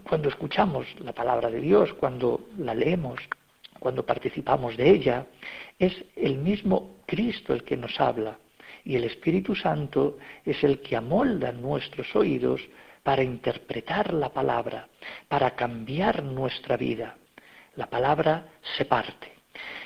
[0.03, 3.19] Cuando escuchamos la palabra de Dios, cuando la leemos,
[3.79, 5.25] cuando participamos de ella,
[5.79, 8.37] es el mismo Cristo el que nos habla
[8.87, 12.61] y el Espíritu Santo es el que amolda nuestros oídos
[13.03, 14.87] para interpretar la palabra,
[15.27, 17.17] para cambiar nuestra vida.
[17.75, 19.33] La palabra se parte,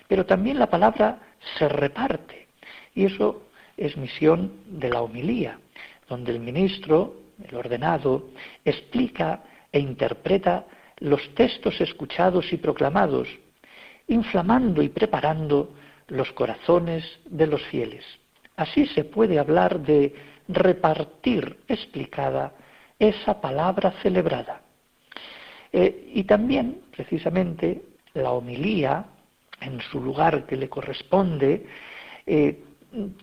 [0.08, 1.20] pero también la palabra
[1.58, 2.48] se reparte.
[2.94, 3.50] Y eso
[3.82, 5.60] es misión de la homilía,
[6.08, 8.30] donde el ministro, el ordenado,
[8.64, 9.42] explica
[9.72, 10.68] e interpreta
[10.98, 13.28] los textos escuchados y proclamados,
[14.08, 15.74] inflamando y preparando
[16.10, 18.06] los corazones de los fieles.
[18.56, 20.14] Así se puede hablar de
[20.48, 22.54] repartir explicada
[23.00, 24.62] esa palabra celebrada.
[25.74, 27.82] Eh, y también, precisamente,
[28.14, 29.06] la homilía,
[29.60, 31.66] en su lugar que le corresponde,
[32.28, 32.64] eh,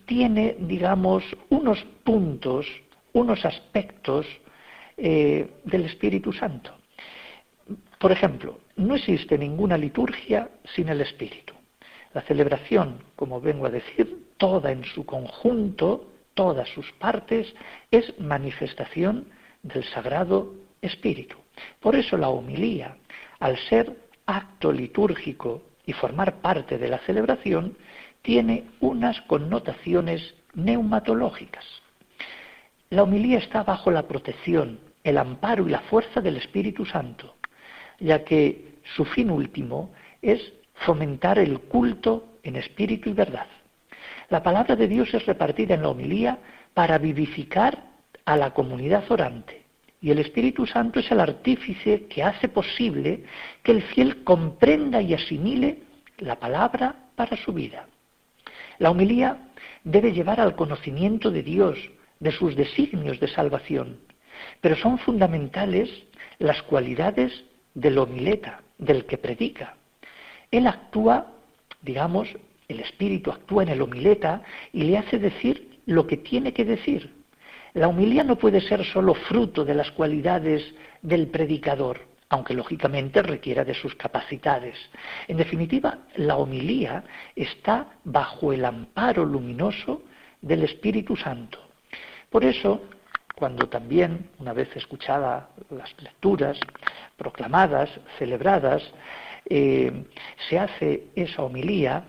[0.05, 2.65] tiene, digamos, unos puntos,
[3.13, 4.25] unos aspectos
[4.97, 6.75] eh, del Espíritu Santo.
[7.99, 11.53] Por ejemplo, no existe ninguna liturgia sin el Espíritu.
[12.13, 17.53] La celebración, como vengo a decir, toda en su conjunto, todas sus partes,
[17.91, 19.27] es manifestación
[19.61, 21.35] del Sagrado Espíritu.
[21.79, 22.95] Por eso la homilía,
[23.39, 27.77] al ser acto litúrgico y formar parte de la celebración,
[28.21, 31.65] tiene unas connotaciones neumatológicas.
[32.89, 37.35] La homilía está bajo la protección, el amparo y la fuerza del Espíritu Santo,
[37.99, 40.53] ya que su fin último es
[40.85, 43.47] fomentar el culto en espíritu y verdad.
[44.29, 46.39] La palabra de Dios es repartida en la homilía
[46.73, 47.83] para vivificar
[48.25, 49.63] a la comunidad orante.
[50.01, 53.23] Y el Espíritu Santo es el artífice que hace posible
[53.63, 55.79] que el fiel comprenda y asimile
[56.19, 57.87] la palabra para su vida.
[58.79, 59.49] La homilía
[59.83, 61.77] debe llevar al conocimiento de Dios,
[62.19, 63.99] de sus designios de salvación,
[64.61, 65.89] pero son fundamentales
[66.37, 69.75] las cualidades del homileta, del que predica.
[70.49, 71.27] Él actúa,
[71.81, 72.29] digamos,
[72.69, 77.13] el Espíritu actúa en el homileta y le hace decir lo que tiene que decir.
[77.73, 80.63] La humilía no puede ser solo fruto de las cualidades
[81.01, 84.77] del predicador, aunque lógicamente requiera de sus capacidades.
[85.27, 87.03] En definitiva, la homilía
[87.35, 90.03] está bajo el amparo luminoso
[90.41, 91.59] del Espíritu Santo.
[92.29, 92.83] Por eso,
[93.35, 96.59] cuando también, una vez escuchadas las lecturas
[97.17, 98.83] proclamadas, celebradas,
[99.49, 100.05] eh,
[100.47, 102.03] se hace esa homilía,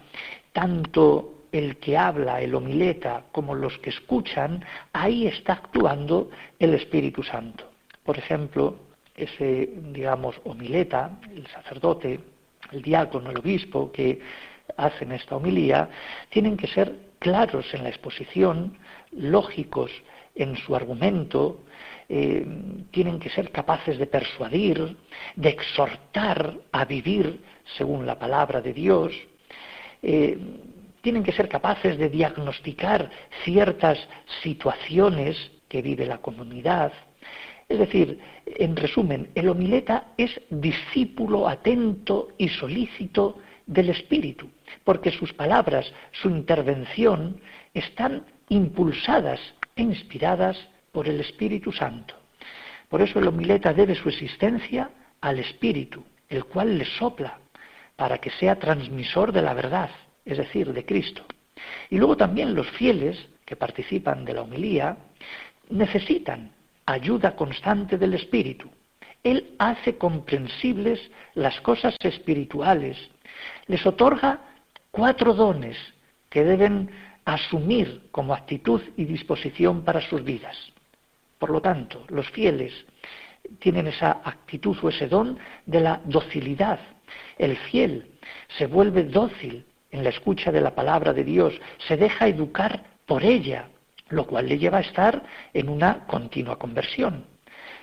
[0.53, 7.23] tanto el que habla, el homileta, como los que escuchan, ahí está actuando el Espíritu
[7.23, 7.65] Santo.
[8.05, 8.77] Por ejemplo,
[9.21, 12.21] ese, digamos, homileta, el sacerdote,
[12.73, 14.21] el diácono, el obispo que
[14.77, 15.89] hacen esta homilía,
[16.29, 18.79] tienen que ser claros en la exposición,
[19.13, 19.91] lógicos
[20.35, 21.61] en su argumento,
[22.09, 22.45] eh,
[22.91, 24.97] tienen que ser capaces de persuadir,
[25.37, 27.41] de exhortar a vivir
[27.77, 29.13] según la palabra de Dios,
[30.03, 30.39] eh,
[31.03, 33.11] tienen que ser capaces de diagnosticar
[33.45, 33.99] ciertas
[34.43, 35.37] situaciones
[35.69, 36.93] que vive la comunidad.
[37.71, 44.51] Es decir, en resumen, el homileta es discípulo atento y solícito del Espíritu,
[44.85, 47.41] porque sus palabras, su intervención,
[47.73, 49.41] están impulsadas
[49.77, 50.59] e inspiradas
[50.93, 52.15] por el Espíritu Santo.
[52.91, 54.91] Por eso el homileta debe su existencia
[55.23, 57.39] al Espíritu, el cual le sopla
[57.97, 59.91] para que sea transmisor de la verdad
[60.25, 61.25] es decir, de Cristo.
[61.89, 64.97] Y luego también los fieles que participan de la homilía
[65.69, 66.53] necesitan
[66.93, 68.71] ayuda constante del Espíritu.
[69.23, 71.01] Él hace comprensibles
[71.35, 72.97] las cosas espirituales,
[73.67, 74.41] les otorga
[74.91, 75.77] cuatro dones
[76.29, 76.91] que deben
[77.25, 80.57] asumir como actitud y disposición para sus vidas.
[81.39, 82.73] Por lo tanto, los fieles
[83.59, 86.81] tienen esa actitud o ese don de la docilidad.
[87.39, 88.11] El fiel
[88.59, 91.55] se vuelve dócil en la escucha de la palabra de Dios,
[91.89, 93.69] se deja educar por ella,
[94.11, 95.23] lo cual le lleva a estar
[95.55, 97.25] en una continua conversión.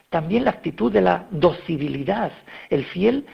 [0.09, 2.31] También la actitud de la docibilidad.
[2.69, 3.25] El fiel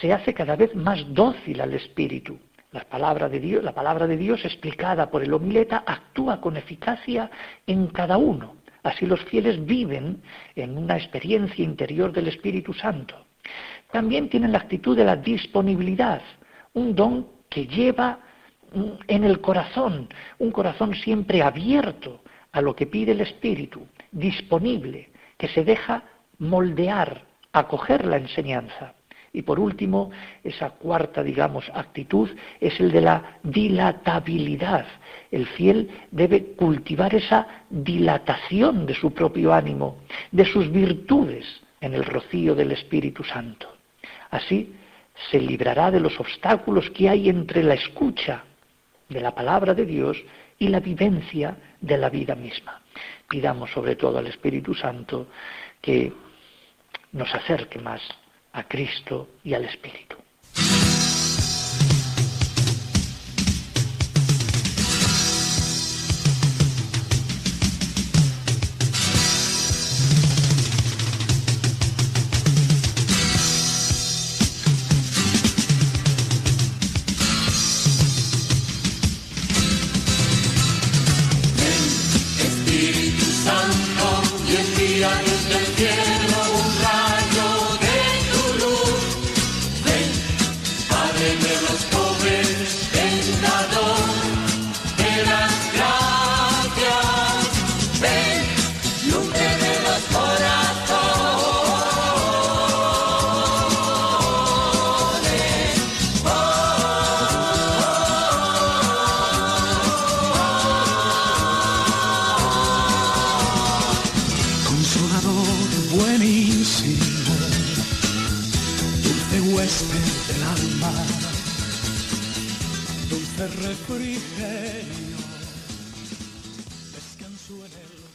[0.00, 2.38] se hace cada vez más dócil al Espíritu.
[2.70, 7.30] La palabra de Dios, la palabra de Dios explicada por el homileta actúa con eficacia
[7.66, 8.56] en cada uno.
[8.82, 10.22] Así los fieles viven
[10.56, 13.26] en una experiencia interior del Espíritu Santo.
[13.90, 16.22] También tienen la actitud de la disponibilidad,
[16.72, 18.20] un don que lleva
[19.06, 22.21] en el corazón, un corazón siempre abierto
[22.52, 26.04] a lo que pide el Espíritu, disponible, que se deja
[26.38, 27.22] moldear,
[27.52, 28.94] acoger la enseñanza.
[29.32, 30.10] Y por último,
[30.44, 32.28] esa cuarta, digamos, actitud
[32.60, 34.84] es el de la dilatabilidad.
[35.30, 39.96] El fiel debe cultivar esa dilatación de su propio ánimo,
[40.30, 41.46] de sus virtudes
[41.80, 43.68] en el rocío del Espíritu Santo.
[44.30, 44.74] Así
[45.30, 48.44] se librará de los obstáculos que hay entre la escucha
[49.08, 50.22] de la palabra de Dios
[50.58, 52.80] y la vivencia de la vida misma.
[53.28, 55.26] Pidamos sobre todo al Espíritu Santo
[55.80, 56.12] que
[57.12, 58.00] nos acerque más
[58.52, 60.16] a Cristo y al Espíritu.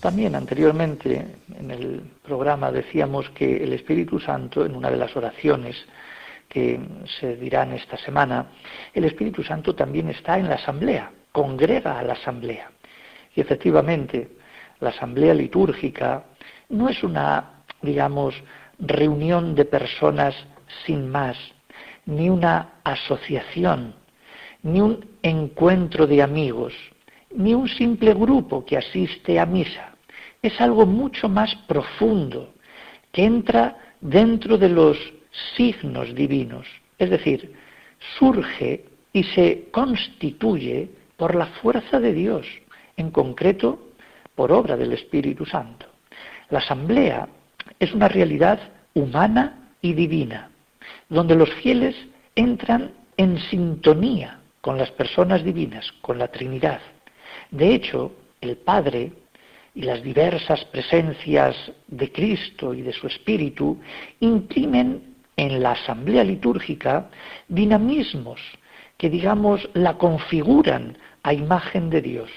[0.08, 5.76] También anteriormente en el programa decíamos que el Espíritu Santo, en una de las oraciones
[6.48, 6.80] que
[7.20, 8.54] se dirán esta semana,
[8.94, 12.72] el Espíritu Santo también está en la asamblea, congrega a la asamblea.
[13.36, 14.30] Y efectivamente,
[14.80, 16.24] la asamblea litúrgica
[16.70, 18.34] no es una, digamos,
[18.80, 20.34] reunión de personas
[20.86, 21.36] sin más,
[22.06, 23.94] ni una asociación,
[24.64, 26.74] ni un encuentro de amigos,
[27.36, 29.97] ni un simple grupo que asiste a misa.
[30.42, 32.54] Es algo mucho más profundo,
[33.12, 34.98] que entra dentro de los
[35.56, 36.68] signos divinos,
[36.98, 37.54] es decir,
[38.20, 42.46] surge y se constituye por la fuerza de Dios,
[42.96, 43.80] en concreto
[44.36, 45.88] por obra del Espíritu Santo.
[46.50, 47.28] La asamblea
[47.80, 48.60] es una realidad
[48.94, 50.50] humana y divina,
[51.10, 51.96] donde los fieles
[52.36, 56.82] entran en sintonía con las personas divinas, con la Trinidad.
[57.52, 58.12] De hecho,
[58.42, 59.12] el Padre
[59.78, 61.56] y las diversas presencias
[61.88, 63.78] de Cristo y de su Espíritu
[64.20, 67.12] imprimen en la asamblea litúrgica
[67.48, 68.42] dinamismos
[68.98, 72.32] que, digamos, la configuran a imagen de Dios.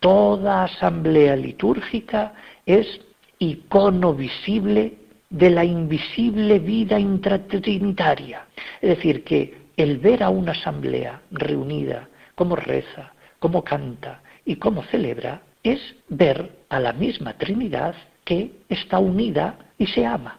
[0.00, 2.32] Toda asamblea litúrgica
[2.64, 2.98] es
[3.38, 4.94] icono visible
[5.28, 8.46] de la invisible vida intratrinitaria.
[8.80, 14.82] Es decir, que el ver a una asamblea reunida, cómo reza, cómo canta y cómo
[14.84, 20.38] celebra, es ver a la misma Trinidad que está unida y se ama.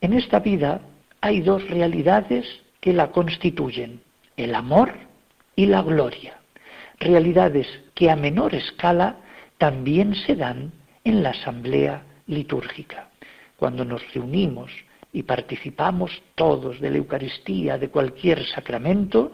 [0.00, 0.82] En esta vida
[1.20, 2.46] hay dos realidades
[2.80, 4.02] que la constituyen,
[4.36, 4.92] el amor
[5.56, 6.38] y la gloria.
[7.00, 9.16] Realidades que a menor escala
[9.58, 10.72] también se dan
[11.04, 13.08] en la asamblea litúrgica.
[13.56, 14.70] Cuando nos reunimos
[15.12, 19.32] y participamos todos de la Eucaristía, de cualquier sacramento,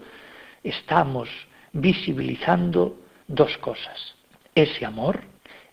[0.62, 1.28] estamos
[1.72, 4.14] visibilizando dos cosas,
[4.62, 5.20] ese amor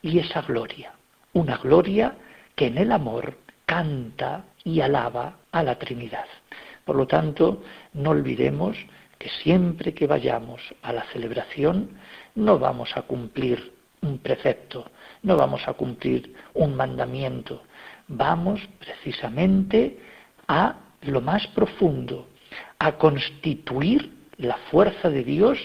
[0.01, 0.93] y esa gloria.
[1.33, 2.15] Una gloria
[2.55, 6.25] que en el amor canta y alaba a la Trinidad.
[6.85, 7.63] Por lo tanto,
[7.93, 8.77] no olvidemos
[9.17, 11.89] que siempre que vayamos a la celebración
[12.35, 14.89] no vamos a cumplir un precepto,
[15.23, 17.63] no vamos a cumplir un mandamiento,
[18.07, 19.99] vamos precisamente
[20.47, 22.27] a lo más profundo,
[22.79, 25.59] a constituir la fuerza de Dios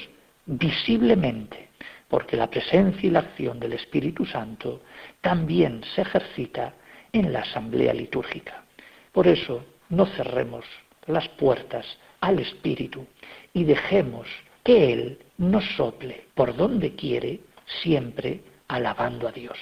[0.47, 1.69] visiblemente.
[2.13, 4.83] Porque la presencia y la acción del Espíritu Santo
[5.23, 6.75] también se ejercita
[7.11, 8.65] en la asamblea litúrgica.
[9.13, 10.67] Por eso no cerremos
[11.07, 11.87] las puertas
[12.21, 13.07] al Espíritu
[13.55, 14.29] y dejemos
[14.63, 17.41] que Él nos sople por donde quiere,
[17.83, 19.57] siempre alabando a Dios.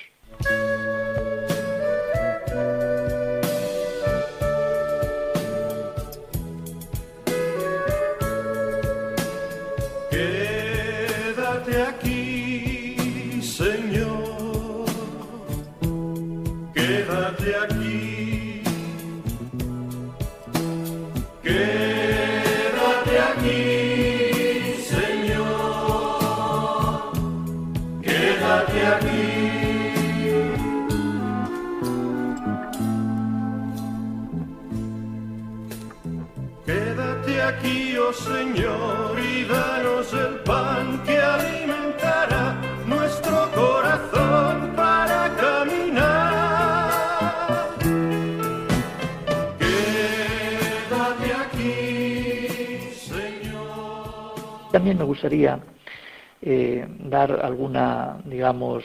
[56.43, 58.85] Eh, dar alguna, digamos,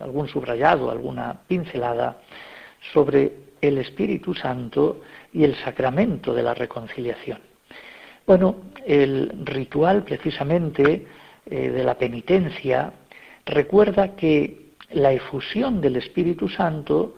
[0.00, 2.18] algún subrayado, alguna pincelada
[2.92, 5.00] sobre el Espíritu Santo
[5.32, 7.40] y el sacramento de la reconciliación.
[8.26, 8.56] Bueno,
[8.86, 11.06] el ritual precisamente
[11.46, 12.92] eh, de la penitencia
[13.46, 17.16] recuerda que la efusión del Espíritu Santo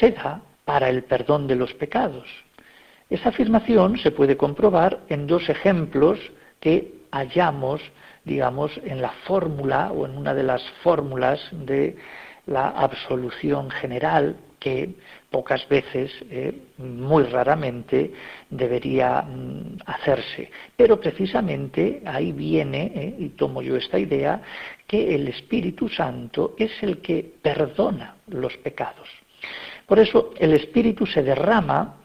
[0.00, 2.26] se da para el perdón de los pecados.
[3.10, 6.18] Esa afirmación se puede comprobar en dos ejemplos
[6.60, 7.80] que hallamos,
[8.24, 11.96] digamos, en la fórmula o en una de las fórmulas de
[12.46, 14.94] la absolución general que
[15.28, 18.12] pocas veces, eh, muy raramente,
[18.48, 20.50] debería mm, hacerse.
[20.76, 24.40] Pero precisamente ahí viene, eh, y tomo yo esta idea,
[24.86, 29.08] que el Espíritu Santo es el que perdona los pecados.
[29.86, 31.96] Por eso el Espíritu se derrama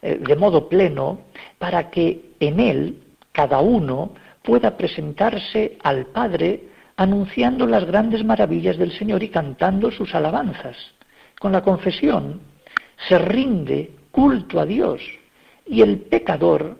[0.00, 1.20] eh, de modo pleno
[1.58, 2.98] para que en él
[3.30, 10.14] cada uno pueda presentarse al Padre anunciando las grandes maravillas del Señor y cantando sus
[10.14, 10.76] alabanzas.
[11.40, 12.40] Con la confesión
[13.08, 15.00] se rinde culto a Dios
[15.66, 16.78] y el pecador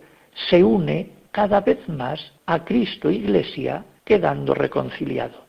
[0.49, 5.43] se une cada vez más a Cristo Iglesia quedando reconciliado.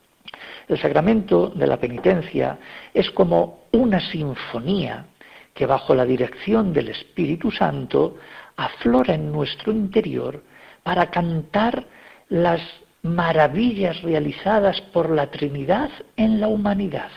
[0.68, 2.58] El sacramento de la penitencia
[2.92, 5.06] es como una sinfonía
[5.52, 8.16] que bajo la dirección del Espíritu Santo
[8.56, 10.42] aflora en nuestro interior
[10.82, 11.84] para cantar
[12.28, 12.60] las
[13.02, 17.10] maravillas realizadas por la Trinidad en la humanidad.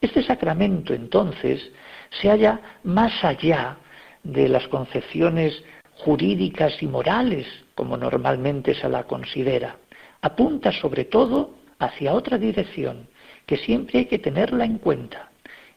[0.00, 1.72] Este sacramento entonces
[2.20, 3.78] se halla más allá
[4.22, 5.62] de las concepciones
[5.98, 9.76] jurídicas y morales, como normalmente se la considera.
[10.22, 13.08] Apunta sobre todo hacia otra dirección,
[13.46, 15.30] que siempre hay que tenerla en cuenta,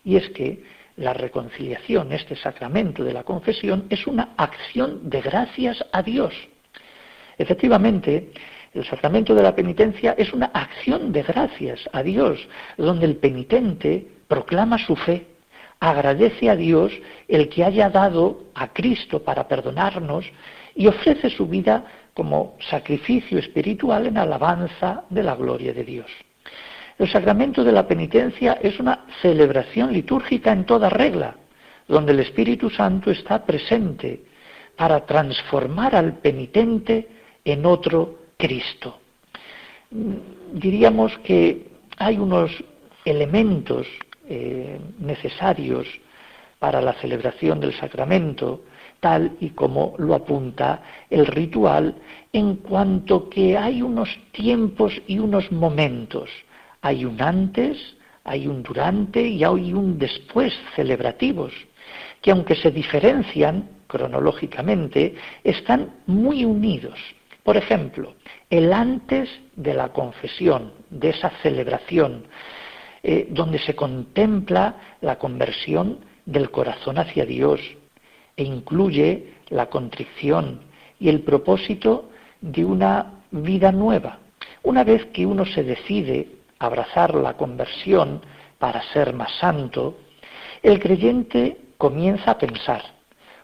[0.04, 0.64] y es que
[0.98, 6.34] la reconciliación, este sacramento de la confesión, es una acción de gracias a Dios.
[7.42, 8.32] Efectivamente,
[8.72, 14.08] el sacramento de la penitencia es una acción de gracias a Dios, donde el penitente
[14.28, 15.26] proclama su fe,
[15.80, 16.92] agradece a Dios
[17.28, 20.24] el que haya dado a Cristo para perdonarnos
[20.76, 21.84] y ofrece su vida
[22.14, 26.12] como sacrificio espiritual en alabanza de la gloria de Dios.
[27.00, 31.36] El sacramento de la penitencia es una celebración litúrgica en toda regla,
[31.88, 34.22] donde el Espíritu Santo está presente
[34.76, 39.00] para transformar al penitente en otro Cristo.
[39.90, 41.68] Diríamos que
[41.98, 42.52] hay unos
[43.06, 43.88] elementos
[44.28, 45.88] eh, necesarios
[46.60, 48.62] para la celebración del sacramento,
[49.00, 51.96] tal y como lo apunta el ritual,
[52.32, 56.30] en cuanto que hay unos tiempos y unos momentos.
[56.82, 57.78] Hay un antes,
[58.24, 61.52] hay un durante y hay un después celebrativos,
[62.22, 66.98] que aunque se diferencian cronológicamente, están muy unidos.
[67.44, 68.14] Por ejemplo,
[68.50, 72.26] el antes de la confesión, de esa celebración,
[73.04, 77.60] eh, donde se contempla la conversión del corazón hacia Dios
[78.38, 80.62] e incluye la contrición
[81.00, 82.10] y el propósito
[82.42, 84.20] de una vida nueva.
[84.64, 86.28] Una vez que uno se decide
[86.60, 88.22] abrazar la conversión
[88.60, 89.98] para ser más santo,
[90.62, 92.84] el creyente comienza a pensar,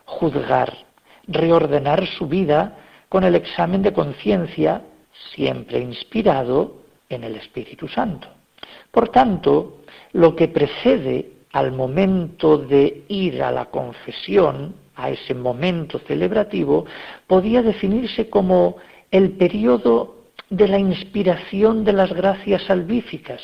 [0.05, 0.85] juzgar,
[1.27, 2.77] reordenar su vida
[3.09, 4.81] con el examen de conciencia
[5.33, 6.77] siempre inspirado
[7.09, 8.27] en el Espíritu Santo.
[8.91, 9.81] Por tanto,
[10.13, 16.85] lo que precede al momento de ir a la confesión, a ese momento celebrativo,
[17.27, 18.77] podía definirse como
[19.11, 20.15] el periodo
[20.49, 23.41] de la inspiración de las gracias salvíficas,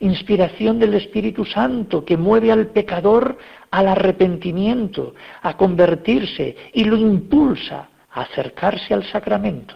[0.00, 3.36] inspiración del Espíritu Santo que mueve al pecador
[3.70, 9.74] al arrepentimiento, a convertirse y lo impulsa acercarse al sacramento.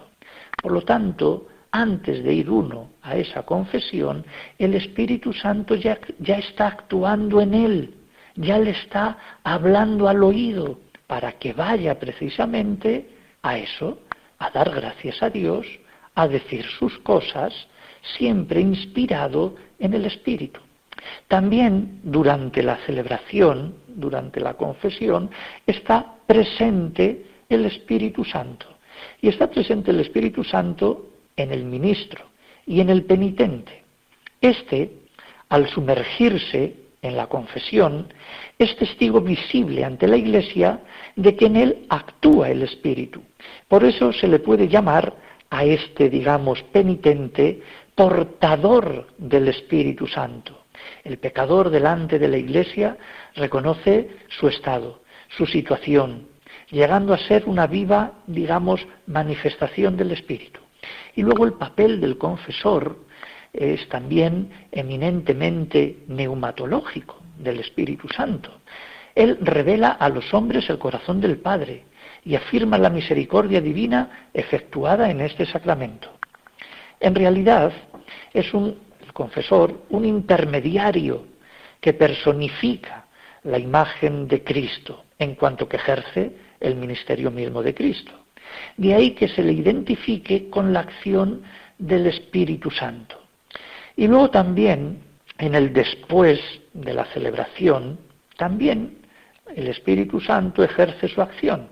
[0.62, 4.24] Por lo tanto, antes de ir uno a esa confesión,
[4.58, 7.94] el Espíritu Santo ya está actuando en él,
[8.34, 13.10] ya le está hablando al oído para que vaya precisamente
[13.42, 13.98] a eso,
[14.38, 15.66] a dar gracias a Dios,
[16.14, 17.52] a decir sus cosas,
[18.16, 20.60] siempre inspirado en el Espíritu.
[21.28, 25.30] También durante la celebración, durante la confesión,
[25.66, 28.66] está presente el Espíritu Santo.
[29.20, 32.24] Y está presente el Espíritu Santo en el ministro
[32.66, 33.82] y en el penitente.
[34.40, 34.90] Este,
[35.48, 38.12] al sumergirse en la confesión,
[38.58, 40.80] es testigo visible ante la Iglesia
[41.16, 43.22] de que en él actúa el Espíritu.
[43.68, 45.14] Por eso se le puede llamar
[45.50, 47.60] a este, digamos, penitente,
[47.94, 50.64] portador del Espíritu Santo.
[51.04, 52.96] El pecador delante de la Iglesia
[53.34, 55.02] reconoce su estado,
[55.36, 56.28] su situación,
[56.70, 60.60] llegando a ser una viva, digamos, manifestación del Espíritu.
[61.14, 62.98] Y luego el papel del confesor
[63.52, 68.60] es también eminentemente neumatológico del Espíritu Santo.
[69.14, 71.84] Él revela a los hombres el corazón del Padre
[72.24, 76.12] y afirma la misericordia divina efectuada en este sacramento.
[77.00, 77.72] En realidad
[78.32, 81.26] es un el confesor un intermediario
[81.80, 83.06] que personifica
[83.42, 88.12] la imagen de Cristo en cuanto que ejerce el ministerio mismo de Cristo.
[88.76, 91.42] De ahí que se le identifique con la acción
[91.78, 93.20] del Espíritu Santo.
[93.96, 95.02] Y luego también,
[95.38, 96.40] en el después
[96.72, 97.98] de la celebración,
[98.36, 98.98] también
[99.54, 101.68] el Espíritu Santo ejerce su acción.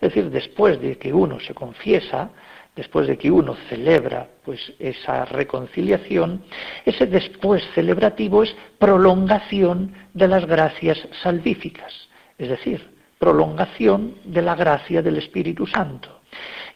[0.00, 2.30] Es decir, después de que uno se confiesa,
[2.76, 6.42] después de que uno celebra pues esa reconciliación,
[6.84, 11.92] ese después celebrativo es prolongación de las gracias salvíficas,
[12.38, 16.20] es decir, prolongación de la gracia del Espíritu Santo.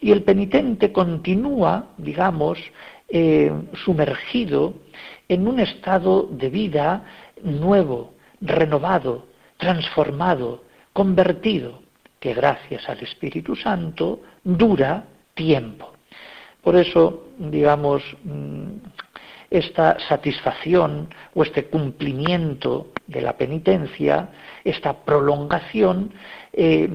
[0.00, 2.58] Y el penitente continúa, digamos,
[3.08, 3.52] eh,
[3.84, 4.74] sumergido
[5.28, 7.04] en un estado de vida
[7.42, 9.26] nuevo, renovado,
[9.58, 11.82] transformado, convertido,
[12.18, 15.92] que gracias al Espíritu Santo dura tiempo.
[16.62, 18.66] Por eso, digamos, mm,
[19.50, 24.28] esta satisfacción o este cumplimiento de la penitencia,
[24.64, 26.12] esta prolongación,
[26.52, 26.88] eh,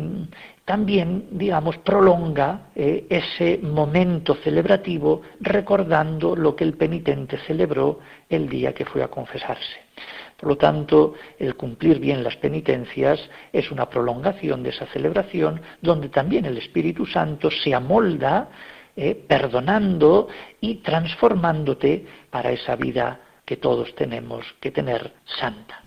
[0.63, 7.99] también, digamos, prolonga eh, ese momento celebrativo recordando lo que el penitente celebró
[8.29, 9.85] el día que fue a confesarse.
[10.37, 13.19] Por lo tanto, el cumplir bien las penitencias
[13.53, 18.49] es una prolongación de esa celebración donde también el Espíritu Santo se amolda
[18.97, 20.29] eh, perdonando
[20.61, 25.81] y transformándote para esa vida que todos tenemos que tener santa.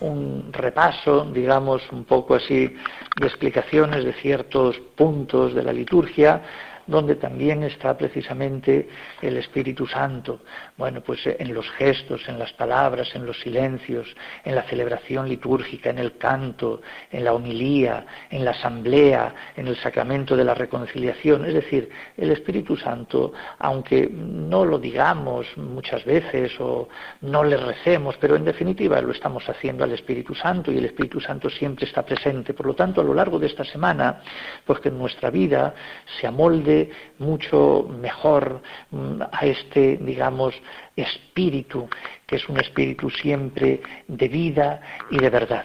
[0.00, 2.74] Un repaso, digamos, un poco así
[3.20, 6.42] de explicaciones de ciertos puntos de la liturgia
[6.88, 8.88] donde también está precisamente
[9.20, 10.40] el Espíritu Santo.
[10.78, 14.14] Bueno, pues en los gestos, en las palabras, en los silencios,
[14.44, 19.76] en la celebración litúrgica, en el canto, en la homilía, en la asamblea, en el
[19.78, 21.44] sacramento de la reconciliación.
[21.46, 26.88] Es decir, el Espíritu Santo, aunque no lo digamos muchas veces o
[27.22, 31.20] no le recemos, pero en definitiva lo estamos haciendo al Espíritu Santo y el Espíritu
[31.20, 32.54] Santo siempre está presente.
[32.54, 34.22] Por lo tanto, a lo largo de esta semana,
[34.64, 35.74] pues que nuestra vida
[36.20, 38.62] se amolde mucho mejor
[38.92, 40.54] mm, a este, digamos,
[40.96, 41.88] espíritu,
[42.26, 45.64] que es un espíritu siempre de vida y de verdad.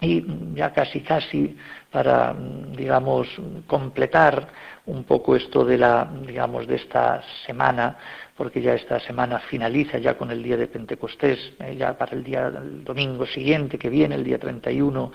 [0.00, 0.24] Y
[0.54, 1.56] ya casi casi
[1.90, 2.34] para,
[2.76, 3.28] digamos,
[3.66, 4.48] completar
[4.84, 7.96] un poco esto de la, digamos, de esta semana,
[8.36, 12.22] porque ya esta semana finaliza ya con el día de Pentecostés, eh, ya para el
[12.22, 15.10] día el domingo siguiente que viene, el día 31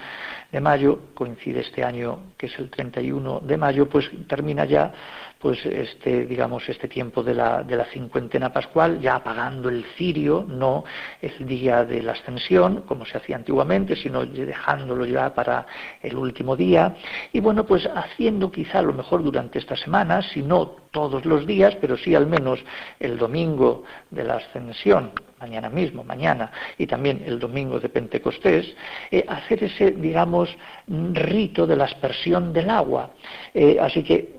[0.51, 4.91] de mayo, coincide este año que es el 31 de mayo, pues termina ya
[5.42, 10.46] pues este digamos este tiempo de la, de la cincuentena pascual ya apagando el cirio
[10.48, 10.84] no
[11.22, 15.66] el día de la ascensión como se hacía antiguamente sino dejándolo ya para
[16.02, 16.96] el último día.
[17.34, 21.48] Y bueno pues haciendo quizá a lo mejor durante esta semana si no todos los
[21.48, 22.60] días pero sí al menos
[23.00, 25.12] el domingo de la ascensión
[25.42, 28.76] mañana mismo, mañana, y también el domingo de Pentecostés,
[29.10, 30.56] eh, hacer ese, digamos,
[30.88, 33.10] rito de la aspersión del agua.
[33.54, 34.36] Eh, así que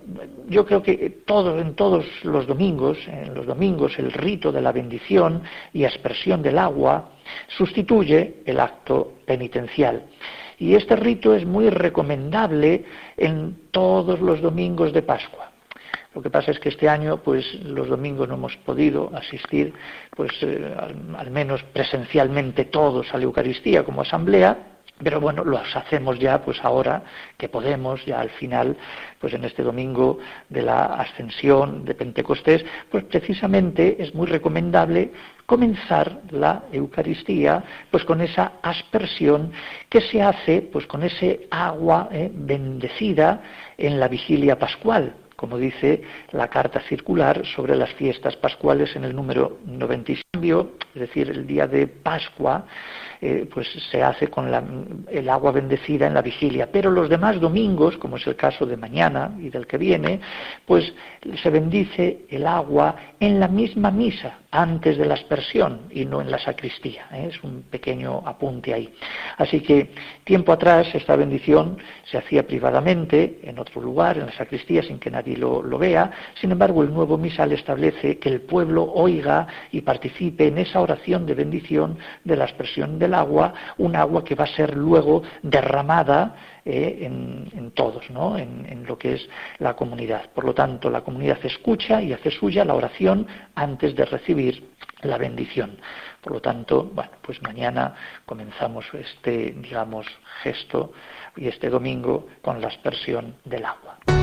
[0.48, 0.92] yo creo que
[1.26, 5.42] en todos los domingos, en los domingos, el rito de la bendición
[5.72, 7.10] y aspersión del agua
[7.48, 10.04] sustituye el acto penitencial.
[10.58, 12.84] Y este rito es muy recomendable
[13.16, 15.51] en todos los domingos de Pascua.
[16.14, 19.72] Lo que pasa es que este año, pues los domingos no hemos podido asistir,
[20.14, 20.74] pues eh,
[21.16, 24.58] al, menos presencialmente todos a la Eucaristía como asamblea,
[25.02, 27.02] pero bueno, los hacemos ya, pues ahora
[27.38, 28.76] que podemos, ya al final,
[29.18, 30.18] pues en este domingo
[30.50, 35.12] de la ascensión de Pentecostés, pues precisamente es muy recomendable
[35.46, 39.50] comenzar la Eucaristía, pues con esa aspersión
[39.88, 43.42] que se hace, pues con ese agua eh, bendecida
[43.78, 49.12] en la vigilia pascual como dice la carta circular sobre las fiestas pascuales en el
[49.12, 52.64] número 95, es decir, el día de Pascua,
[53.24, 54.52] eh, pues se hace con
[55.08, 56.68] el agua bendecida en la vigilia.
[56.72, 60.20] Pero los demás domingos, como es el caso de mañana y del que viene,
[60.66, 60.92] pues
[61.40, 66.32] se bendice el agua en la misma misa, antes de la aspersión y no en
[66.32, 67.06] la sacristía.
[67.12, 67.28] ¿eh?
[67.30, 68.92] Es un pequeño apunte ahí.
[69.38, 69.90] Así que
[70.24, 71.78] tiempo atrás esta bendición
[72.10, 76.10] se hacía privadamente en otro lugar, en la sacristía, sin que nadie lo, lo vea.
[76.40, 81.24] Sin embargo, el nuevo misal establece que el pueblo oiga y participe en esa oración
[81.24, 86.34] de bendición de la aspersión del agua, un agua que va a ser luego derramada
[86.64, 88.36] eh, en, todos, ¿no?
[88.36, 90.30] En, en, lo que es la comunidad.
[90.34, 94.70] Por lo tanto, la comunidad escucha y hace suya la oración antes de recibir
[95.02, 95.78] la bendición.
[96.20, 97.94] Por lo tanto, bueno, pues mañana
[98.26, 100.06] comenzamos este, digamos,
[100.42, 100.92] gesto
[101.36, 104.21] y este domingo con la aspersión del agua.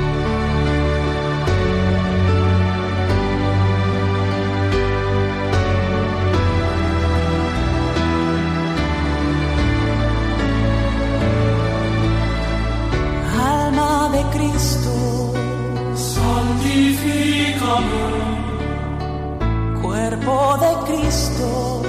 [19.82, 21.82] Cuerpo de Cristo,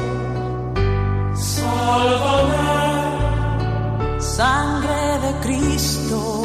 [1.35, 2.71] sálvame,
[4.21, 6.43] sangre de Cristo,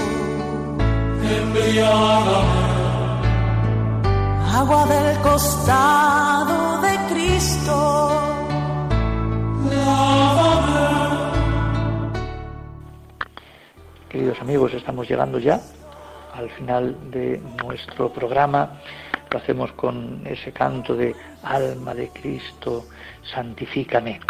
[1.40, 2.66] embriágame,
[4.54, 8.12] agua del costado de Cristo.
[9.70, 10.86] lávame.
[14.10, 15.60] Queridos amigos, estamos llegando ya
[16.36, 18.80] al final de nuestro programa.
[19.36, 21.14] Lo hacemos con ese canto de
[21.44, 22.86] alma de Cristo,
[23.22, 24.22] santifícame.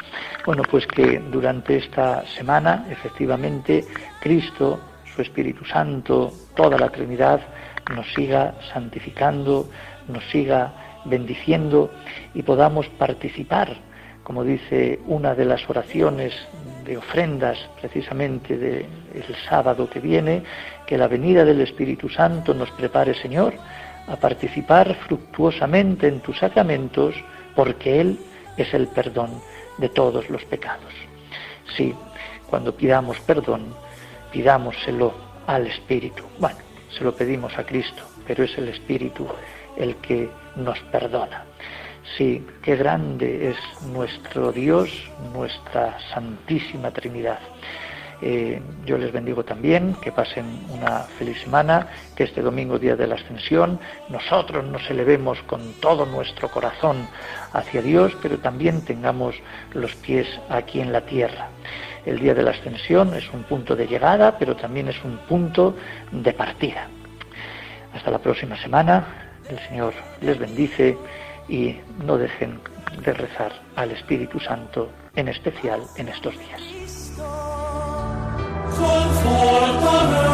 [0.44, 3.86] Bueno, pues que durante esta semana, efectivamente,
[4.20, 4.80] Cristo,
[5.16, 7.40] su Espíritu Santo, toda la Trinidad,
[7.94, 9.70] nos siga santificando,
[10.08, 10.74] nos siga
[11.06, 11.92] bendiciendo
[12.34, 13.78] y podamos participar,
[14.24, 16.34] como dice una de las oraciones
[16.84, 18.88] de ofrendas precisamente del
[19.48, 20.42] sábado que viene,
[20.88, 23.54] que la venida del Espíritu Santo nos prepare, Señor,
[24.08, 27.16] a participar fructuosamente en tus sacramentos,
[27.56, 28.20] porque Él
[28.58, 29.42] es el perdón
[29.78, 30.94] de todos los pecados.
[31.76, 31.94] Sí,
[32.50, 33.74] cuando pidamos perdón,
[34.32, 35.14] pidámoselo
[35.48, 36.24] al Espíritu.
[36.40, 36.58] Bueno,
[36.90, 39.28] se lo pedimos a Cristo, pero es el Espíritu
[39.78, 41.44] el que nos perdona.
[42.18, 44.90] Sí, qué grande es nuestro Dios,
[45.34, 47.40] nuestra Santísima Trinidad.
[48.22, 53.08] Eh, yo les bendigo también, que pasen una feliz semana, que este domingo, día de
[53.08, 57.08] la ascensión, nosotros nos elevemos con todo nuestro corazón
[57.54, 59.36] hacia Dios, pero también tengamos
[59.74, 61.50] los pies aquí en la tierra.
[62.06, 65.76] El día de la ascensión es un punto de llegada, pero también es un punto
[66.12, 66.88] de partida.
[67.94, 70.98] Hasta la próxima semana, el Señor les bendice
[71.48, 72.60] y no dejen
[73.04, 77.65] de rezar al Espíritu Santo, en especial en estos días.
[79.26, 80.28] Confórtame,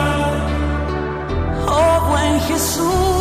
[1.68, 3.21] Oh buen Jesús,